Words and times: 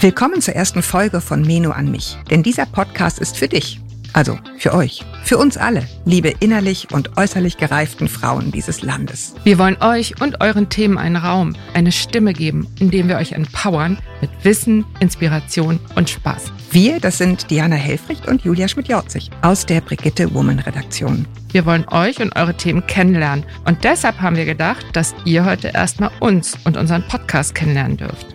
Willkommen 0.00 0.40
zur 0.40 0.54
ersten 0.54 0.82
Folge 0.82 1.20
von 1.20 1.42
Meno 1.42 1.70
an 1.70 1.90
mich. 1.90 2.16
Denn 2.30 2.42
dieser 2.42 2.64
Podcast 2.64 3.18
ist 3.18 3.36
für 3.36 3.48
dich. 3.48 3.80
Also 4.12 4.38
für 4.58 4.74
euch. 4.74 5.04
Für 5.24 5.38
uns 5.38 5.56
alle, 5.56 5.86
liebe 6.04 6.32
innerlich 6.40 6.88
und 6.92 7.16
äußerlich 7.16 7.56
gereiften 7.56 8.08
Frauen 8.08 8.52
dieses 8.52 8.82
Landes. 8.82 9.34
Wir 9.44 9.58
wollen 9.58 9.76
euch 9.82 10.20
und 10.20 10.40
euren 10.40 10.68
Themen 10.68 10.98
einen 10.98 11.16
Raum, 11.16 11.54
eine 11.74 11.92
Stimme 11.92 12.32
geben, 12.32 12.66
indem 12.78 13.08
wir 13.08 13.16
euch 13.16 13.32
empowern 13.32 13.98
mit 14.20 14.30
Wissen, 14.42 14.84
Inspiration 15.00 15.80
und 15.94 16.08
Spaß. 16.08 16.52
Wir, 16.70 17.00
das 17.00 17.18
sind 17.18 17.50
Diana 17.50 17.76
Helfrich 17.76 18.26
und 18.28 18.42
Julia 18.42 18.68
Schmidt-Jorzig 18.68 19.30
aus 19.42 19.66
der 19.66 19.80
Brigitte 19.80 20.32
Woman 20.34 20.58
Redaktion. 20.58 21.26
Wir 21.52 21.64
wollen 21.64 21.86
euch 21.88 22.20
und 22.20 22.36
eure 22.36 22.54
Themen 22.54 22.86
kennenlernen. 22.86 23.44
Und 23.64 23.84
deshalb 23.84 24.20
haben 24.20 24.36
wir 24.36 24.44
gedacht, 24.44 24.84
dass 24.92 25.14
ihr 25.24 25.44
heute 25.44 25.68
erstmal 25.68 26.10
uns 26.20 26.54
und 26.64 26.76
unseren 26.76 27.06
Podcast 27.08 27.54
kennenlernen 27.54 27.96
dürft. 27.96 28.26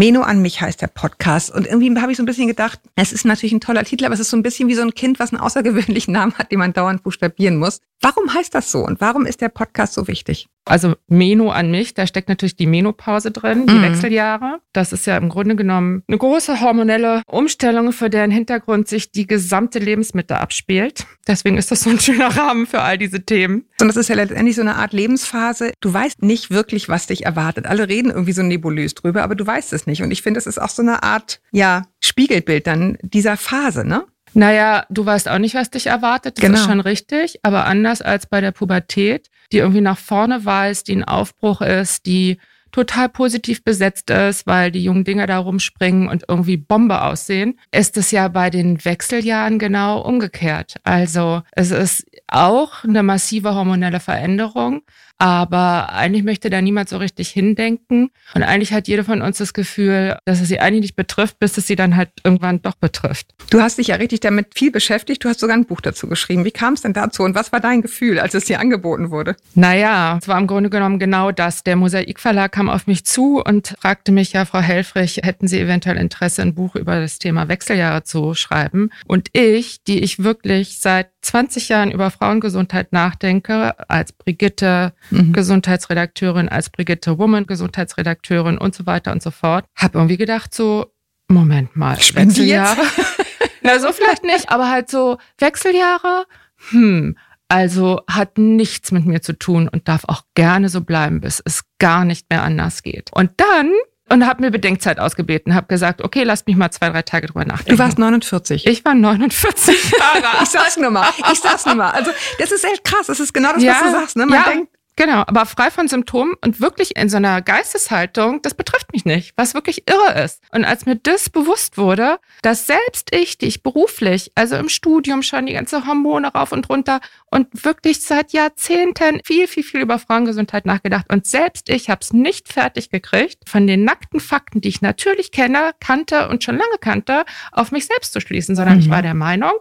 Meno 0.00 0.22
an 0.22 0.40
mich 0.40 0.62
heißt 0.62 0.80
der 0.80 0.86
Podcast. 0.86 1.50
Und 1.50 1.66
irgendwie 1.66 1.94
habe 2.00 2.10
ich 2.10 2.16
so 2.16 2.22
ein 2.22 2.26
bisschen 2.26 2.46
gedacht, 2.46 2.80
es 2.96 3.12
ist 3.12 3.26
natürlich 3.26 3.52
ein 3.52 3.60
toller 3.60 3.84
Titel, 3.84 4.06
aber 4.06 4.14
es 4.14 4.20
ist 4.20 4.30
so 4.30 4.36
ein 4.38 4.42
bisschen 4.42 4.66
wie 4.66 4.74
so 4.74 4.80
ein 4.80 4.94
Kind, 4.94 5.18
was 5.18 5.30
einen 5.30 5.42
außergewöhnlichen 5.42 6.14
Namen 6.14 6.32
hat, 6.38 6.50
den 6.50 6.58
man 6.58 6.72
dauernd 6.72 7.02
buchstabieren 7.02 7.58
muss. 7.58 7.80
Warum 8.00 8.32
heißt 8.32 8.54
das 8.54 8.72
so 8.72 8.78
und 8.78 9.02
warum 9.02 9.26
ist 9.26 9.42
der 9.42 9.50
Podcast 9.50 9.92
so 9.92 10.08
wichtig? 10.08 10.48
Also 10.66 10.94
Meno 11.08 11.50
an 11.50 11.70
mich, 11.70 11.94
da 11.94 12.06
steckt 12.06 12.28
natürlich 12.28 12.54
die 12.54 12.66
Menopause 12.66 13.30
drin, 13.30 13.66
die 13.66 13.72
Mhm. 13.74 13.82
Wechseljahre. 13.82 14.60
Das 14.72 14.92
ist 14.92 15.06
ja 15.06 15.16
im 15.16 15.28
Grunde 15.28 15.56
genommen 15.56 16.02
eine 16.06 16.18
große 16.18 16.60
hormonelle 16.60 17.22
Umstellung, 17.26 17.92
für 17.92 18.10
deren 18.10 18.30
Hintergrund 18.30 18.86
sich 18.86 19.10
die 19.10 19.26
gesamte 19.26 19.78
Lebensmitte 19.78 20.38
abspielt. 20.38 21.06
Deswegen 21.26 21.56
ist 21.56 21.70
das 21.70 21.80
so 21.82 21.90
ein 21.90 21.98
schöner 21.98 22.36
Rahmen 22.36 22.66
für 22.66 22.82
all 22.82 22.98
diese 22.98 23.24
Themen. 23.24 23.64
Und 23.80 23.88
das 23.88 23.96
ist 23.96 24.08
ja 24.08 24.14
letztendlich 24.16 24.54
so 24.54 24.60
eine 24.62 24.76
Art 24.76 24.92
Lebensphase. 24.92 25.72
Du 25.80 25.92
weißt 25.92 26.22
nicht 26.22 26.50
wirklich, 26.50 26.88
was 26.88 27.06
dich 27.06 27.24
erwartet. 27.24 27.66
Alle 27.66 27.88
reden 27.88 28.10
irgendwie 28.10 28.32
so 28.32 28.42
nebulös 28.42 28.94
drüber, 28.94 29.22
aber 29.22 29.34
du 29.34 29.46
weißt 29.46 29.72
es 29.72 29.86
nicht. 29.86 30.02
Und 30.02 30.10
ich 30.10 30.22
finde, 30.22 30.38
es 30.38 30.46
ist 30.46 30.60
auch 30.60 30.68
so 30.68 30.82
eine 30.82 31.02
Art, 31.02 31.40
ja, 31.52 31.86
Spiegelbild 32.00 32.66
dann 32.66 32.98
dieser 33.02 33.36
Phase, 33.36 33.84
ne? 33.84 34.04
Naja, 34.32 34.84
du 34.90 35.04
weißt 35.04 35.28
auch 35.28 35.38
nicht, 35.38 35.56
was 35.56 35.70
dich 35.70 35.88
erwartet. 35.88 36.38
Das 36.38 36.44
Genau. 36.44 36.58
ist 36.58 36.64
schon 36.66 36.78
richtig. 36.78 37.40
Aber 37.42 37.64
anders 37.64 38.00
als 38.00 38.26
bei 38.26 38.40
der 38.40 38.52
Pubertät, 38.52 39.28
die 39.52 39.58
irgendwie 39.58 39.80
nach 39.80 39.98
vorne 39.98 40.44
weist, 40.44 40.88
die 40.88 40.96
ein 40.96 41.04
Aufbruch 41.04 41.60
ist, 41.60 42.06
die 42.06 42.38
total 42.72 43.08
positiv 43.08 43.64
besetzt 43.64 44.10
ist, 44.10 44.46
weil 44.46 44.70
die 44.70 44.82
jungen 44.82 45.04
Dinger 45.04 45.26
da 45.26 45.38
rumspringen 45.38 46.08
und 46.08 46.24
irgendwie 46.28 46.56
Bombe 46.56 47.02
aussehen, 47.02 47.58
ist 47.72 47.96
es 47.96 48.10
ja 48.10 48.28
bei 48.28 48.50
den 48.50 48.84
Wechseljahren 48.84 49.58
genau 49.58 50.00
umgekehrt. 50.00 50.76
Also 50.84 51.42
es 51.52 51.70
ist 51.70 52.06
auch 52.28 52.84
eine 52.84 53.02
massive 53.02 53.54
hormonelle 53.54 54.00
Veränderung, 54.00 54.82
aber 55.20 55.92
eigentlich 55.92 56.24
möchte 56.24 56.48
da 56.48 56.62
niemand 56.62 56.88
so 56.88 56.96
richtig 56.96 57.28
hindenken. 57.28 58.10
Und 58.34 58.42
eigentlich 58.42 58.72
hat 58.72 58.88
jede 58.88 59.04
von 59.04 59.20
uns 59.20 59.36
das 59.36 59.52
Gefühl, 59.52 60.16
dass 60.24 60.40
es 60.40 60.48
sie 60.48 60.60
eigentlich 60.60 60.80
nicht 60.80 60.96
betrifft, 60.96 61.38
bis 61.38 61.58
es 61.58 61.66
sie 61.66 61.76
dann 61.76 61.94
halt 61.94 62.08
irgendwann 62.24 62.62
doch 62.62 62.74
betrifft. 62.74 63.26
Du 63.50 63.60
hast 63.60 63.76
dich 63.76 63.88
ja 63.88 63.96
richtig 63.96 64.20
damit 64.20 64.54
viel 64.54 64.70
beschäftigt. 64.70 65.22
Du 65.22 65.28
hast 65.28 65.40
sogar 65.40 65.56
ein 65.58 65.66
Buch 65.66 65.82
dazu 65.82 66.08
geschrieben. 66.08 66.46
Wie 66.46 66.50
kam 66.50 66.72
es 66.72 66.80
denn 66.80 66.94
dazu 66.94 67.22
und 67.22 67.34
was 67.34 67.52
war 67.52 67.60
dein 67.60 67.82
Gefühl, 67.82 68.18
als 68.18 68.32
es 68.32 68.46
dir 68.46 68.60
angeboten 68.60 69.10
wurde? 69.10 69.36
Naja, 69.54 70.18
es 70.22 70.26
war 70.26 70.38
im 70.38 70.46
Grunde 70.46 70.70
genommen 70.70 70.98
genau 70.98 71.32
das. 71.32 71.64
Der 71.64 71.76
Mosaikverlag 71.76 72.50
kam 72.50 72.70
auf 72.70 72.86
mich 72.86 73.04
zu 73.04 73.42
und 73.42 73.74
fragte 73.78 74.12
mich, 74.12 74.32
ja, 74.32 74.46
Frau 74.46 74.60
Helfrich, 74.60 75.20
hätten 75.22 75.48
Sie 75.48 75.60
eventuell 75.60 75.98
Interesse, 75.98 76.40
ein 76.40 76.54
Buch 76.54 76.76
über 76.76 76.98
das 76.98 77.18
Thema 77.18 77.48
Wechseljahre 77.48 78.04
zu 78.04 78.32
schreiben? 78.32 78.88
Und 79.06 79.28
ich, 79.34 79.84
die 79.84 80.00
ich 80.00 80.24
wirklich 80.24 80.78
seit 80.78 81.10
20 81.22 81.68
Jahren 81.68 81.90
über 81.90 82.10
Frauengesundheit 82.10 82.92
nachdenke, 82.92 83.74
als 83.90 84.12
Brigitte 84.12 84.92
Mhm. 85.10 85.32
Gesundheitsredakteurin, 85.32 86.48
als 86.48 86.70
Brigitte 86.70 87.18
Woman 87.18 87.46
Gesundheitsredakteurin 87.46 88.58
und 88.58 88.74
so 88.74 88.86
weiter 88.86 89.12
und 89.12 89.22
so 89.22 89.30
fort, 89.30 89.64
habe 89.76 89.98
irgendwie 89.98 90.16
gedacht 90.16 90.54
so, 90.54 90.92
Moment 91.28 91.76
mal, 91.76 92.00
Spinnen 92.00 92.34
jetzt? 92.34 92.76
Na, 93.62 93.78
so 93.78 93.92
vielleicht 93.92 94.24
nicht, 94.24 94.50
aber 94.50 94.70
halt 94.70 94.90
so 94.90 95.18
Wechseljahre, 95.38 96.24
hm, 96.70 97.16
also 97.48 98.00
hat 98.08 98.38
nichts 98.38 98.90
mit 98.92 99.06
mir 99.06 99.20
zu 99.20 99.38
tun 99.38 99.68
und 99.68 99.88
darf 99.88 100.04
auch 100.06 100.22
gerne 100.34 100.68
so 100.68 100.80
bleiben, 100.80 101.20
bis 101.20 101.42
es 101.44 101.62
gar 101.78 102.04
nicht 102.04 102.30
mehr 102.30 102.42
anders 102.42 102.82
geht. 102.82 103.10
Und 103.12 103.32
dann, 103.36 103.70
und 104.10 104.26
habe 104.26 104.42
mir 104.42 104.50
Bedenkzeit 104.50 104.98
ausgebeten, 104.98 105.54
habe 105.54 105.66
gesagt, 105.68 106.02
okay, 106.02 106.24
lasst 106.24 106.46
mich 106.46 106.56
mal 106.56 106.70
zwei, 106.70 106.90
drei 106.90 107.02
Tage 107.02 107.26
drüber 107.28 107.44
nachdenken. 107.44 107.70
Du 107.70 107.78
warst 107.78 107.98
49. 107.98 108.66
ich 108.66 108.84
war 108.84 108.94
49 108.94 109.92
Jahre 109.92 110.28
alt. 110.38 110.42
Ich 110.42 110.48
sag's 110.50 110.76
nur 110.76 110.90
mal. 110.90 111.08
Ich 111.32 111.40
sag's 111.40 111.64
nur 111.66 111.74
mal. 111.76 111.90
Also, 111.90 112.10
das 112.38 112.50
ist 112.50 112.64
echt 112.64 112.84
krass. 112.84 113.06
Das 113.06 113.20
ist 113.20 113.32
genau 113.32 113.52
das, 113.52 113.62
Ja, 113.62 113.72
was 113.72 113.82
du 113.82 113.90
sagst. 113.90 114.16
Ne? 114.16 114.26
Man 114.26 114.38
ja. 114.38 114.50
denkt, 114.50 114.72
Genau, 115.00 115.24
aber 115.26 115.46
frei 115.46 115.70
von 115.70 115.88
Symptomen 115.88 116.34
und 116.44 116.60
wirklich 116.60 116.94
in 116.94 117.08
so 117.08 117.16
einer 117.16 117.40
Geisteshaltung, 117.40 118.42
das 118.42 118.52
betrifft 118.52 118.92
mich 118.92 119.06
nicht, 119.06 119.32
was 119.34 119.54
wirklich 119.54 119.88
irre 119.88 120.22
ist. 120.22 120.42
Und 120.52 120.66
als 120.66 120.84
mir 120.84 120.96
das 120.96 121.30
bewusst 121.30 121.78
wurde, 121.78 122.18
dass 122.42 122.66
selbst 122.66 123.08
ich, 123.14 123.38
die 123.38 123.46
ich 123.46 123.62
beruflich, 123.62 124.30
also 124.34 124.56
im 124.56 124.68
Studium 124.68 125.22
schon 125.22 125.46
die 125.46 125.54
ganze 125.54 125.86
Hormone 125.86 126.28
rauf 126.28 126.52
und 126.52 126.68
runter 126.68 127.00
und 127.30 127.64
wirklich 127.64 128.02
seit 128.02 128.34
Jahrzehnten 128.34 129.22
viel, 129.24 129.48
viel, 129.48 129.62
viel 129.62 129.80
über 129.80 129.98
Frauengesundheit 129.98 130.66
nachgedacht 130.66 131.06
und 131.10 131.24
selbst 131.24 131.70
ich 131.70 131.88
habe 131.88 132.02
es 132.02 132.12
nicht 132.12 132.52
fertig 132.52 132.90
gekriegt, 132.90 133.48
von 133.48 133.66
den 133.66 133.84
nackten 133.84 134.20
Fakten, 134.20 134.60
die 134.60 134.68
ich 134.68 134.82
natürlich 134.82 135.32
kenne, 135.32 135.70
kannte 135.80 136.28
und 136.28 136.44
schon 136.44 136.58
lange 136.58 136.76
kannte, 136.78 137.24
auf 137.52 137.72
mich 137.72 137.86
selbst 137.86 138.12
zu 138.12 138.20
schließen, 138.20 138.54
sondern 138.54 138.78
ich 138.78 138.88
Mhm. 138.88 138.90
war 138.90 139.00
der 139.00 139.14
Meinung, 139.14 139.54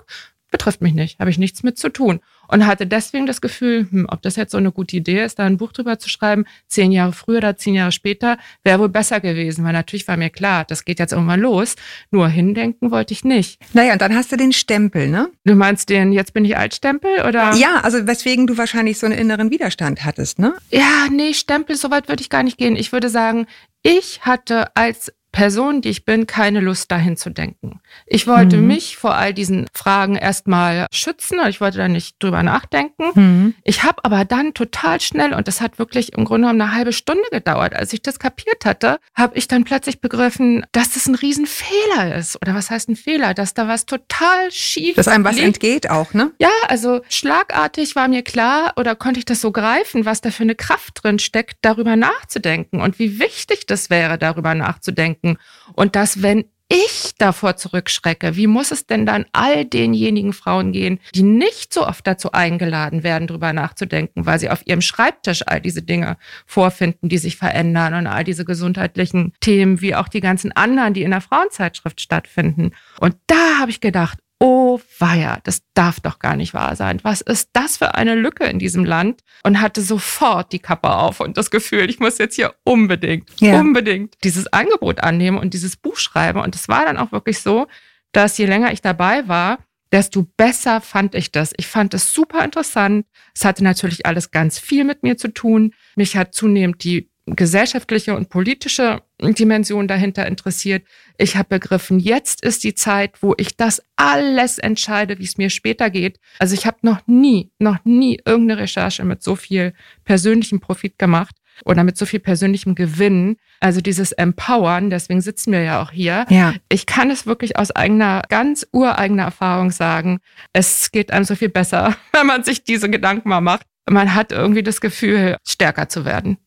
betrifft 0.51 0.81
mich 0.81 0.93
nicht, 0.93 1.19
habe 1.19 1.29
ich 1.29 1.37
nichts 1.37 1.63
mit 1.63 1.77
zu 1.77 1.87
tun. 1.87 2.19
Und 2.49 2.65
hatte 2.65 2.87
deswegen 2.87 3.27
das 3.27 3.41
Gefühl, 3.41 3.87
hm, 3.89 4.07
ob 4.09 4.21
das 4.23 4.35
jetzt 4.35 4.51
so 4.51 4.57
eine 4.57 4.71
gute 4.71 4.97
Idee 4.97 5.23
ist, 5.23 5.37
da 5.37 5.45
ein 5.45 5.57
Buch 5.57 5.71
drüber 5.71 5.99
zu 5.99 6.09
schreiben, 6.09 6.45
zehn 6.67 6.91
Jahre 6.91 7.13
früher 7.13 7.37
oder 7.37 7.57
zehn 7.57 7.75
Jahre 7.75 7.91
später, 7.91 8.37
wäre 8.63 8.79
wohl 8.79 8.89
besser 8.89 9.19
gewesen, 9.19 9.63
weil 9.63 9.73
natürlich 9.73 10.07
war 10.07 10.17
mir 10.17 10.31
klar, 10.31 10.65
das 10.65 10.83
geht 10.83 10.99
jetzt 10.99 11.13
irgendwann 11.13 11.41
los. 11.41 11.75
Nur 12.09 12.27
hindenken 12.27 12.89
wollte 12.91 13.13
ich 13.13 13.23
nicht. 13.23 13.59
naja, 13.73 13.93
und 13.93 14.01
dann 14.01 14.15
hast 14.15 14.31
du 14.31 14.35
den 14.35 14.51
Stempel, 14.51 15.09
ne? 15.09 15.29
Du 15.45 15.55
meinst 15.55 15.89
den, 15.89 16.11
jetzt 16.11 16.33
bin 16.33 16.43
ich 16.43 16.57
Altstempel 16.57 17.21
oder? 17.27 17.53
Ja, 17.53 17.81
also 17.81 18.07
weswegen 18.07 18.47
du 18.47 18.57
wahrscheinlich 18.57 18.97
so 18.97 19.05
einen 19.05 19.17
inneren 19.17 19.51
Widerstand 19.51 20.03
hattest, 20.03 20.39
ne? 20.39 20.55
Ja, 20.71 21.07
nee, 21.11 21.33
Stempel, 21.33 21.75
so 21.75 21.91
weit 21.91 22.07
würde 22.07 22.21
ich 22.21 22.29
gar 22.29 22.43
nicht 22.43 22.57
gehen. 22.57 22.75
Ich 22.75 22.91
würde 22.91 23.09
sagen, 23.09 23.45
ich 23.83 24.21
hatte 24.25 24.75
als 24.75 25.13
Person, 25.31 25.81
die 25.81 25.89
ich 25.89 26.05
bin, 26.05 26.27
keine 26.27 26.59
Lust 26.59 26.91
dahin 26.91 27.15
zu 27.17 27.29
denken. 27.29 27.79
Ich 28.07 28.25
wollte 28.27 28.57
Mhm. 28.57 28.67
mich 28.67 28.97
vor 28.97 29.15
all 29.15 29.33
diesen 29.33 29.67
Fragen 29.73 30.15
erstmal 30.15 30.87
schützen 30.91 31.39
und 31.39 31.47
ich 31.49 31.61
wollte 31.61 31.77
da 31.77 31.87
nicht 31.87 32.15
drüber 32.21 32.41
nachdenken. 32.43 33.03
Mhm. 33.13 33.53
Ich 33.63 33.83
habe 33.83 34.03
aber 34.05 34.25
dann 34.25 34.53
total 34.53 34.99
schnell, 35.01 35.33
und 35.33 35.47
das 35.47 35.61
hat 35.61 35.77
wirklich 35.79 36.13
im 36.13 36.25
Grunde 36.25 36.47
genommen 36.47 36.61
eine 36.61 36.73
halbe 36.75 36.93
Stunde 36.93 37.23
gedauert, 37.31 37.75
als 37.75 37.93
ich 37.93 38.01
das 38.01 38.19
kapiert 38.19 38.65
hatte, 38.65 38.99
habe 39.15 39.37
ich 39.37 39.47
dann 39.47 39.63
plötzlich 39.63 40.01
begriffen, 40.01 40.65
dass 40.71 40.93
das 40.93 41.07
ein 41.07 41.15
Riesenfehler 41.15 42.15
ist. 42.15 42.37
Oder 42.41 42.55
was 42.55 42.69
heißt 42.69 42.89
ein 42.89 42.95
Fehler? 42.95 43.33
Dass 43.33 43.53
da 43.53 43.67
was 43.67 43.85
total 43.85 44.51
schief 44.51 44.95
Dass 44.95 45.07
einem 45.07 45.23
was 45.23 45.35
liegt. 45.35 45.45
entgeht 45.45 45.89
auch, 45.89 46.13
ne? 46.13 46.31
Ja, 46.39 46.49
also 46.67 47.01
schlagartig 47.09 47.95
war 47.95 48.07
mir 48.07 48.23
klar 48.23 48.73
oder 48.77 48.95
konnte 48.95 49.19
ich 49.19 49.25
das 49.25 49.41
so 49.41 49.51
greifen, 49.51 50.05
was 50.05 50.21
da 50.21 50.31
für 50.31 50.43
eine 50.43 50.55
Kraft 50.55 51.03
drin 51.03 51.19
steckt, 51.19 51.57
darüber 51.61 51.95
nachzudenken 51.95 52.81
und 52.81 52.99
wie 52.99 53.19
wichtig 53.19 53.65
das 53.67 53.89
wäre, 53.89 54.17
darüber 54.17 54.55
nachzudenken. 54.55 55.28
Und 55.73 55.95
dass, 55.95 56.21
wenn 56.21 56.45
ich 56.69 57.13
davor 57.17 57.57
zurückschrecke, 57.57 58.35
wie 58.35 58.45
muss 58.45 58.71
es 58.71 58.85
denn 58.85 59.07
dann 59.07 59.25
all 59.33 59.65
denjenigen 59.65 60.33
Frauen 60.33 60.71
gehen, 60.71 60.99
die 61.15 61.23
nicht 61.23 61.73
so 61.73 61.85
oft 61.85 62.05
dazu 62.05 62.31
eingeladen 62.31 63.01
werden, 63.01 63.27
darüber 63.27 63.53
nachzudenken, 63.53 64.27
weil 64.27 64.39
sie 64.39 64.51
auf 64.51 64.65
ihrem 64.65 64.81
Schreibtisch 64.81 65.41
all 65.47 65.61
diese 65.61 65.81
Dinge 65.81 66.17
vorfinden, 66.45 67.09
die 67.09 67.17
sich 67.17 67.37
verändern 67.37 67.95
und 67.95 68.07
all 68.07 68.23
diese 68.23 68.45
gesundheitlichen 68.45 69.33
Themen, 69.41 69.81
wie 69.81 69.95
auch 69.95 70.07
die 70.07 70.21
ganzen 70.21 70.51
anderen, 70.51 70.93
die 70.93 71.01
in 71.01 71.11
der 71.11 71.21
Frauenzeitschrift 71.21 72.01
stattfinden. 72.01 72.71
Und 72.99 73.15
da 73.25 73.59
habe 73.59 73.71
ich 73.71 73.81
gedacht, 73.81 74.19
oh 74.39 74.79
weia, 74.99 75.39
das 75.43 75.63
darf 75.73 75.99
doch 75.99 76.19
gar 76.19 76.35
nicht 76.35 76.53
wahr 76.53 76.75
sein. 76.75 76.99
Was 77.03 77.21
ist 77.21 77.49
das 77.53 77.77
für 77.77 77.95
eine 77.95 78.15
Lücke 78.15 78.45
in 78.45 78.57
diesem 78.59 78.85
Land? 78.85 79.21
Und 79.43 79.59
hatte 79.61 79.81
sofort 79.81 80.51
die 80.53 80.59
Kappe 80.59 80.89
auf 80.95 81.19
und 81.19 81.37
das 81.37 81.51
Gefühl, 81.51 81.89
ich 81.89 81.99
muss 81.99 82.17
jetzt 82.17 82.35
hier 82.35 82.53
unbedingt, 82.63 83.29
Ja. 83.41 83.59
unbedingt 83.59 84.15
dieses 84.23 84.47
Angebot 84.53 85.01
annehmen 85.01 85.37
und 85.37 85.53
dieses 85.53 85.75
Buch 85.75 85.97
schreiben. 85.97 86.39
Und 86.39 86.55
es 86.55 86.67
war 86.69 86.85
dann 86.85 86.97
auch 86.97 87.11
wirklich 87.11 87.39
so, 87.39 87.67
dass 88.11 88.37
je 88.37 88.45
länger 88.45 88.71
ich 88.71 88.81
dabei 88.81 89.27
war, 89.27 89.59
desto 89.91 90.23
besser 90.37 90.81
fand 90.81 91.15
ich 91.15 91.31
das. 91.31 91.51
Ich 91.57 91.67
fand 91.67 91.93
es 91.93 92.13
super 92.13 92.43
interessant. 92.45 93.05
Es 93.35 93.43
hatte 93.43 93.63
natürlich 93.63 94.05
alles 94.05 94.31
ganz 94.31 94.59
viel 94.59 94.83
mit 94.83 95.03
mir 95.03 95.17
zu 95.17 95.33
tun. 95.33 95.73
Mich 95.95 96.15
hat 96.15 96.33
zunehmend 96.33 96.83
die 96.83 97.09
gesellschaftliche 97.35 98.15
und 98.15 98.29
politische 98.29 99.01
Dimension 99.21 99.87
dahinter 99.87 100.25
interessiert. 100.25 100.83
Ich 101.17 101.35
habe 101.35 101.59
begriffen, 101.59 101.99
jetzt 101.99 102.43
ist 102.43 102.63
die 102.63 102.75
Zeit, 102.75 103.21
wo 103.21 103.33
ich 103.37 103.57
das 103.57 103.81
alles 103.95 104.57
entscheide, 104.57 105.19
wie 105.19 105.25
es 105.25 105.37
mir 105.37 105.49
später 105.49 105.89
geht. 105.89 106.19
Also 106.39 106.53
ich 106.53 106.65
habe 106.65 106.77
noch 106.81 107.05
nie, 107.07 107.51
noch 107.59 107.77
nie 107.83 108.21
irgendeine 108.25 108.61
Recherche 108.61 109.03
mit 109.03 109.23
so 109.23 109.35
viel 109.35 109.73
persönlichem 110.05 110.59
Profit 110.59 110.97
gemacht 110.97 111.35
oder 111.65 111.83
mit 111.83 111.97
so 111.97 112.05
viel 112.05 112.19
persönlichem 112.19 112.75
Gewinn. 112.75 113.37
Also 113.59 113.81
dieses 113.81 114.11
Empowern, 114.13 114.89
deswegen 114.89 115.21
sitzen 115.21 115.51
wir 115.51 115.61
ja 115.61 115.81
auch 115.81 115.91
hier. 115.91 116.25
Ja. 116.29 116.53
Ich 116.69 116.85
kann 116.85 117.11
es 117.11 117.25
wirklich 117.25 117.57
aus 117.57 117.71
eigener, 117.71 118.21
ganz 118.29 118.65
ureigener 118.71 119.23
Erfahrung 119.23 119.71
sagen. 119.71 120.19
Es 120.53 120.91
geht 120.91 121.11
einem 121.11 121.25
so 121.25 121.35
viel 121.35 121.49
besser, 121.49 121.95
wenn 122.13 122.27
man 122.27 122.43
sich 122.43 122.63
diese 122.63 122.89
Gedanken 122.89 123.29
mal 123.29 123.41
macht. 123.41 123.65
man 123.89 124.13
hat 124.13 124.31
irgendwie 124.31 124.63
das 124.63 124.81
Gefühl, 124.81 125.35
stärker 125.45 125.89
zu 125.89 126.05
werden. 126.05 126.37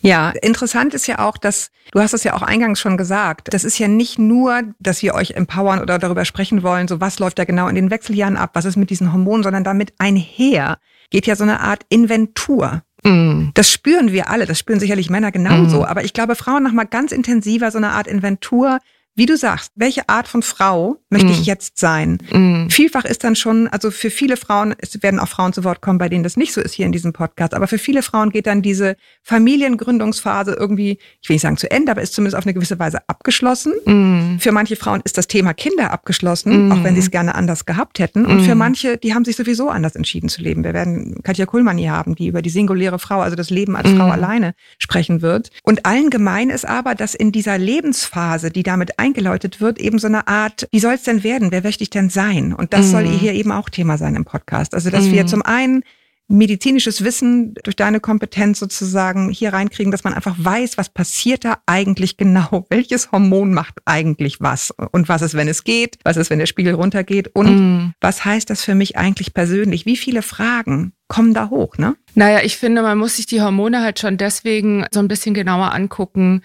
Ja, 0.00 0.30
interessant 0.42 0.94
ist 0.94 1.06
ja 1.06 1.18
auch, 1.20 1.36
dass, 1.36 1.70
du 1.92 2.00
hast 2.00 2.12
es 2.12 2.24
ja 2.24 2.34
auch 2.34 2.42
eingangs 2.42 2.80
schon 2.80 2.96
gesagt, 2.96 3.52
das 3.54 3.64
ist 3.64 3.78
ja 3.78 3.88
nicht 3.88 4.18
nur, 4.18 4.62
dass 4.78 5.02
wir 5.02 5.14
euch 5.14 5.32
empowern 5.32 5.80
oder 5.80 5.98
darüber 5.98 6.24
sprechen 6.24 6.62
wollen, 6.62 6.88
so 6.88 7.00
was 7.00 7.18
läuft 7.18 7.38
da 7.38 7.44
genau 7.44 7.68
in 7.68 7.74
den 7.74 7.90
Wechseljahren 7.90 8.36
ab, 8.36 8.50
was 8.54 8.64
ist 8.64 8.76
mit 8.76 8.90
diesen 8.90 9.12
Hormonen, 9.12 9.42
sondern 9.42 9.64
damit 9.64 9.92
einher 9.98 10.78
geht 11.10 11.26
ja 11.26 11.36
so 11.36 11.44
eine 11.44 11.60
Art 11.60 11.82
Inventur. 11.88 12.82
Mm. 13.04 13.50
Das 13.54 13.70
spüren 13.70 14.12
wir 14.12 14.30
alle, 14.30 14.46
das 14.46 14.58
spüren 14.58 14.80
sicherlich 14.80 15.10
Männer 15.10 15.30
genauso, 15.30 15.80
mm. 15.80 15.84
aber 15.84 16.04
ich 16.04 16.12
glaube, 16.12 16.34
Frauen 16.34 16.62
nochmal 16.62 16.86
ganz 16.86 17.12
intensiver 17.12 17.70
so 17.70 17.78
eine 17.78 17.90
Art 17.90 18.06
Inventur, 18.06 18.78
wie 19.14 19.26
du 19.26 19.36
sagst, 19.36 19.72
welche 19.74 20.08
Art 20.08 20.26
von 20.26 20.42
Frau 20.42 20.96
möchte 21.10 21.28
mm. 21.28 21.32
ich 21.32 21.44
jetzt 21.44 21.78
sein? 21.78 22.18
Mm. 22.32 22.68
Vielfach 22.70 23.04
ist 23.04 23.24
dann 23.24 23.36
schon, 23.36 23.68
also 23.68 23.90
für 23.90 24.10
viele 24.10 24.38
Frauen, 24.38 24.74
es 24.78 25.02
werden 25.02 25.20
auch 25.20 25.28
Frauen 25.28 25.52
zu 25.52 25.64
Wort 25.64 25.82
kommen, 25.82 25.98
bei 25.98 26.08
denen 26.08 26.22
das 26.24 26.38
nicht 26.38 26.54
so 26.54 26.62
ist 26.62 26.72
hier 26.72 26.86
in 26.86 26.92
diesem 26.92 27.12
Podcast, 27.12 27.52
aber 27.52 27.68
für 27.68 27.76
viele 27.76 28.02
Frauen 28.02 28.30
geht 28.30 28.46
dann 28.46 28.62
diese 28.62 28.96
Familiengründungsphase 29.22 30.52
irgendwie, 30.52 30.98
ich 31.20 31.28
will 31.28 31.34
nicht 31.34 31.42
sagen 31.42 31.58
zu 31.58 31.70
Ende, 31.70 31.92
aber 31.92 32.00
ist 32.00 32.14
zumindest 32.14 32.36
auf 32.36 32.46
eine 32.46 32.54
gewisse 32.54 32.78
Weise 32.78 33.00
abgeschlossen. 33.06 33.74
Mm. 33.84 34.38
Für 34.38 34.52
manche 34.52 34.76
Frauen 34.76 35.02
ist 35.04 35.18
das 35.18 35.28
Thema 35.28 35.52
Kinder 35.52 35.90
abgeschlossen, 35.90 36.68
mm. 36.68 36.72
auch 36.72 36.84
wenn 36.84 36.94
sie 36.94 37.00
es 37.00 37.10
gerne 37.10 37.34
anders 37.34 37.66
gehabt 37.66 37.98
hätten. 37.98 38.24
Und 38.24 38.40
für 38.40 38.54
mm. 38.54 38.58
manche, 38.58 38.96
die 38.96 39.14
haben 39.14 39.26
sich 39.26 39.36
sowieso 39.36 39.68
anders 39.68 39.94
entschieden 39.94 40.30
zu 40.30 40.40
leben. 40.40 40.64
Wir 40.64 40.72
werden 40.72 41.20
Katja 41.22 41.44
Kuhlmann 41.44 41.76
hier 41.76 41.92
haben, 41.92 42.14
die 42.14 42.28
über 42.28 42.40
die 42.40 42.50
singuläre 42.50 42.98
Frau, 42.98 43.20
also 43.20 43.36
das 43.36 43.50
Leben 43.50 43.76
als 43.76 43.90
Frau 43.90 44.08
alleine 44.08 44.54
sprechen 44.78 45.20
wird. 45.20 45.50
Und 45.62 45.84
allen 45.84 46.08
gemein 46.08 46.48
ist 46.48 46.66
aber, 46.66 46.94
dass 46.94 47.14
in 47.14 47.30
dieser 47.30 47.58
Lebensphase, 47.58 48.50
die 48.50 48.62
damit 48.62 48.98
eingeläutet 49.02 49.60
wird, 49.60 49.80
eben 49.80 49.98
so 49.98 50.06
eine 50.06 50.28
Art, 50.28 50.68
wie 50.70 50.80
soll 50.80 50.94
es 50.94 51.02
denn 51.02 51.24
werden? 51.24 51.50
Wer 51.50 51.62
möchte 51.62 51.82
ich 51.82 51.90
denn 51.90 52.08
sein? 52.08 52.52
Und 52.52 52.72
das 52.72 52.86
mm. 52.86 52.90
soll 52.90 53.08
hier 53.08 53.32
eben 53.34 53.50
auch 53.50 53.68
Thema 53.68 53.98
sein 53.98 54.14
im 54.14 54.24
Podcast. 54.24 54.74
Also, 54.74 54.90
dass 54.90 55.06
mm. 55.06 55.12
wir 55.12 55.26
zum 55.26 55.42
einen 55.42 55.82
medizinisches 56.28 57.04
Wissen 57.04 57.54
durch 57.62 57.76
deine 57.76 58.00
Kompetenz 58.00 58.58
sozusagen 58.58 59.30
hier 59.30 59.52
reinkriegen, 59.52 59.90
dass 59.90 60.04
man 60.04 60.14
einfach 60.14 60.36
weiß, 60.38 60.78
was 60.78 60.88
passiert 60.88 61.44
da 61.44 61.58
eigentlich 61.66 62.16
genau, 62.16 62.64
welches 62.70 63.12
Hormon 63.12 63.52
macht 63.52 63.80
eigentlich 63.84 64.40
was 64.40 64.72
und 64.92 65.08
was 65.08 65.22
ist, 65.22 65.34
wenn 65.34 65.48
es 65.48 65.64
geht, 65.64 65.98
was 66.04 66.16
ist, 66.16 66.30
wenn 66.30 66.38
der 66.38 66.46
Spiegel 66.46 66.74
runtergeht 66.74 67.28
und 67.34 67.56
mm. 67.56 67.92
was 68.00 68.24
heißt 68.24 68.48
das 68.48 68.64
für 68.64 68.74
mich 68.74 68.96
eigentlich 68.96 69.34
persönlich? 69.34 69.84
Wie 69.84 69.96
viele 69.96 70.22
Fragen 70.22 70.92
kommen 71.08 71.34
da 71.34 71.50
hoch, 71.50 71.76
ne? 71.76 71.96
Naja, 72.14 72.40
ich 72.42 72.56
finde, 72.56 72.80
man 72.80 72.96
muss 72.96 73.16
sich 73.16 73.26
die 73.26 73.42
Hormone 73.42 73.82
halt 73.82 73.98
schon 73.98 74.16
deswegen 74.16 74.86
so 74.90 75.00
ein 75.00 75.08
bisschen 75.08 75.34
genauer 75.34 75.74
angucken, 75.74 76.42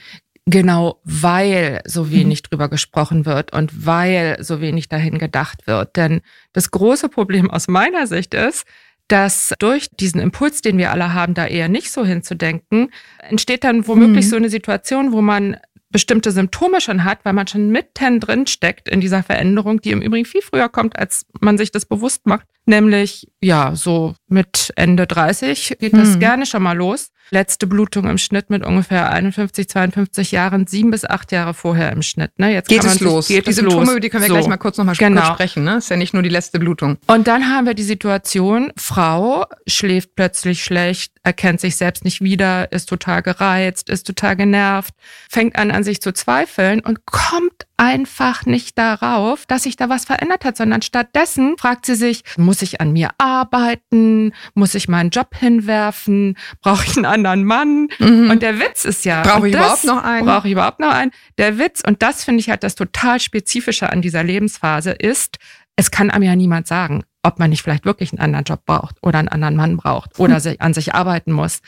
Genau, 0.49 1.01
weil 1.03 1.81
so 1.85 2.09
wenig 2.09 2.39
mhm. 2.39 2.49
drüber 2.49 2.69
gesprochen 2.69 3.25
wird 3.25 3.51
und 3.51 3.85
weil 3.85 4.37
so 4.39 4.61
wenig 4.61 4.87
dahin 4.87 5.19
gedacht 5.19 5.67
wird. 5.67 5.97
Denn 5.97 6.21
das 6.53 6.71
große 6.71 7.09
Problem 7.09 7.51
aus 7.51 7.67
meiner 7.67 8.07
Sicht 8.07 8.33
ist, 8.33 8.65
dass 9.09 9.53
durch 9.59 9.89
diesen 9.89 10.21
Impuls, 10.21 10.61
den 10.61 10.77
wir 10.77 10.91
alle 10.91 11.13
haben, 11.13 11.33
da 11.33 11.45
eher 11.45 11.67
nicht 11.67 11.91
so 11.91 12.05
hinzudenken, 12.05 12.91
entsteht 13.19 13.65
dann 13.65 13.87
womöglich 13.87 14.25
mhm. 14.25 14.29
so 14.29 14.35
eine 14.37 14.49
Situation, 14.49 15.11
wo 15.11 15.21
man 15.21 15.57
bestimmte 15.89 16.31
Symptome 16.31 16.79
schon 16.79 17.03
hat, 17.03 17.19
weil 17.23 17.33
man 17.33 17.47
schon 17.47 17.69
mitten 17.69 18.21
drin 18.21 18.47
steckt 18.47 18.87
in 18.87 19.01
dieser 19.01 19.23
Veränderung, 19.23 19.81
die 19.81 19.91
im 19.91 20.01
Übrigen 20.01 20.25
viel 20.25 20.41
früher 20.41 20.69
kommt, 20.69 20.97
als 20.97 21.25
man 21.41 21.57
sich 21.57 21.71
das 21.71 21.85
bewusst 21.85 22.25
macht. 22.25 22.45
Nämlich, 22.65 23.27
ja, 23.41 23.75
so 23.75 24.15
mit 24.27 24.71
Ende 24.77 25.07
30 25.07 25.77
geht 25.79 25.93
das 25.93 26.15
mhm. 26.15 26.19
gerne 26.19 26.45
schon 26.45 26.63
mal 26.63 26.75
los 26.77 27.11
letzte 27.29 27.67
Blutung 27.67 28.07
im 28.07 28.17
Schnitt 28.17 28.49
mit 28.49 28.65
ungefähr 28.65 29.11
51, 29.11 29.69
52 29.69 30.31
Jahren, 30.31 30.67
sieben 30.67 30.91
bis 30.91 31.05
acht 31.05 31.31
Jahre 31.31 31.53
vorher 31.53 31.91
im 31.91 32.01
Schnitt. 32.01 32.31
Ne? 32.37 32.53
Jetzt 32.53 32.69
geht 32.69 32.83
es 32.83 32.99
los. 32.99 33.27
Geht 33.27 33.47
die 33.47 33.53
Symptome, 33.53 33.81
los. 33.81 33.91
über 33.91 33.99
die 33.99 34.09
können 34.09 34.23
wir 34.23 34.29
so. 34.29 34.33
gleich 34.35 34.47
mal 34.47 34.57
kurz 34.57 34.77
nochmal 34.77 34.95
genau. 34.95 35.33
sprechen. 35.33 35.63
Ne? 35.63 35.77
Ist 35.77 35.89
ja 35.89 35.97
nicht 35.97 36.13
nur 36.13 36.23
die 36.23 36.29
letzte 36.29 36.59
Blutung. 36.59 36.97
Und 37.07 37.27
dann 37.27 37.49
haben 37.49 37.65
wir 37.65 37.73
die 37.73 37.83
Situation, 37.83 38.71
Frau 38.77 39.45
schläft 39.67 40.15
plötzlich 40.15 40.63
schlecht, 40.63 41.13
erkennt 41.23 41.59
sich 41.59 41.75
selbst 41.75 42.05
nicht 42.05 42.21
wieder, 42.21 42.71
ist 42.71 42.87
total 42.87 43.21
gereizt, 43.21 43.89
ist 43.89 44.07
total 44.07 44.35
genervt, 44.35 44.93
fängt 45.29 45.57
an, 45.57 45.71
an 45.71 45.83
sich 45.83 46.01
zu 46.01 46.13
zweifeln 46.13 46.79
und 46.79 47.05
kommt 47.05 47.67
einfach 47.77 48.45
nicht 48.45 48.77
darauf, 48.77 49.45
dass 49.45 49.63
sich 49.63 49.75
da 49.75 49.87
was 49.87 50.05
verändert 50.05 50.43
hat, 50.43 50.57
sondern 50.57 50.81
stattdessen 50.81 51.55
fragt 51.59 51.85
sie 51.85 51.95
sich, 51.95 52.23
muss 52.37 52.61
ich 52.61 52.81
an 52.81 52.91
mir 52.91 53.09
arbeiten? 53.19 54.33
Muss 54.55 54.75
ich 54.75 54.87
meinen 54.87 55.11
Job 55.11 55.35
hinwerfen? 55.35 56.37
Brauche 56.61 56.85
ich 56.85 56.97
einen 56.97 57.05
anderen 57.17 57.43
Mann? 57.43 57.87
Mhm. 57.99 58.29
Und 58.29 58.41
der 58.41 58.59
Witz 58.59 58.85
ist 58.85 59.05
ja, 59.05 59.21
brauche 59.23 59.47
ich 59.47 59.55
überhaupt 59.55 59.83
noch 59.83 60.03
einen? 60.03 60.25
Brauche 60.25 60.47
ich 60.47 60.53
überhaupt 60.53 60.79
noch 60.79 60.91
einen? 60.91 61.11
Der 61.37 61.57
Witz, 61.57 61.81
und 61.85 62.01
das 62.01 62.23
finde 62.23 62.41
ich 62.41 62.49
halt 62.49 62.63
das 62.63 62.75
total 62.75 63.19
Spezifische 63.19 63.89
an 63.89 64.01
dieser 64.01 64.23
Lebensphase 64.23 64.91
ist, 64.91 65.37
es 65.75 65.91
kann 65.91 66.09
einem 66.09 66.23
ja 66.23 66.35
niemand 66.35 66.67
sagen, 66.67 67.03
ob 67.23 67.39
man 67.39 67.49
nicht 67.49 67.61
vielleicht 67.61 67.85
wirklich 67.85 68.11
einen 68.11 68.21
anderen 68.21 68.45
Job 68.45 68.65
braucht 68.65 68.95
oder 69.01 69.19
einen 69.19 69.27
anderen 69.27 69.55
Mann 69.55 69.77
braucht 69.77 70.19
oder 70.19 70.39
hm. 70.39 70.55
an 70.59 70.73
sich 70.73 70.93
arbeiten 70.93 71.31
muss. 71.31 71.61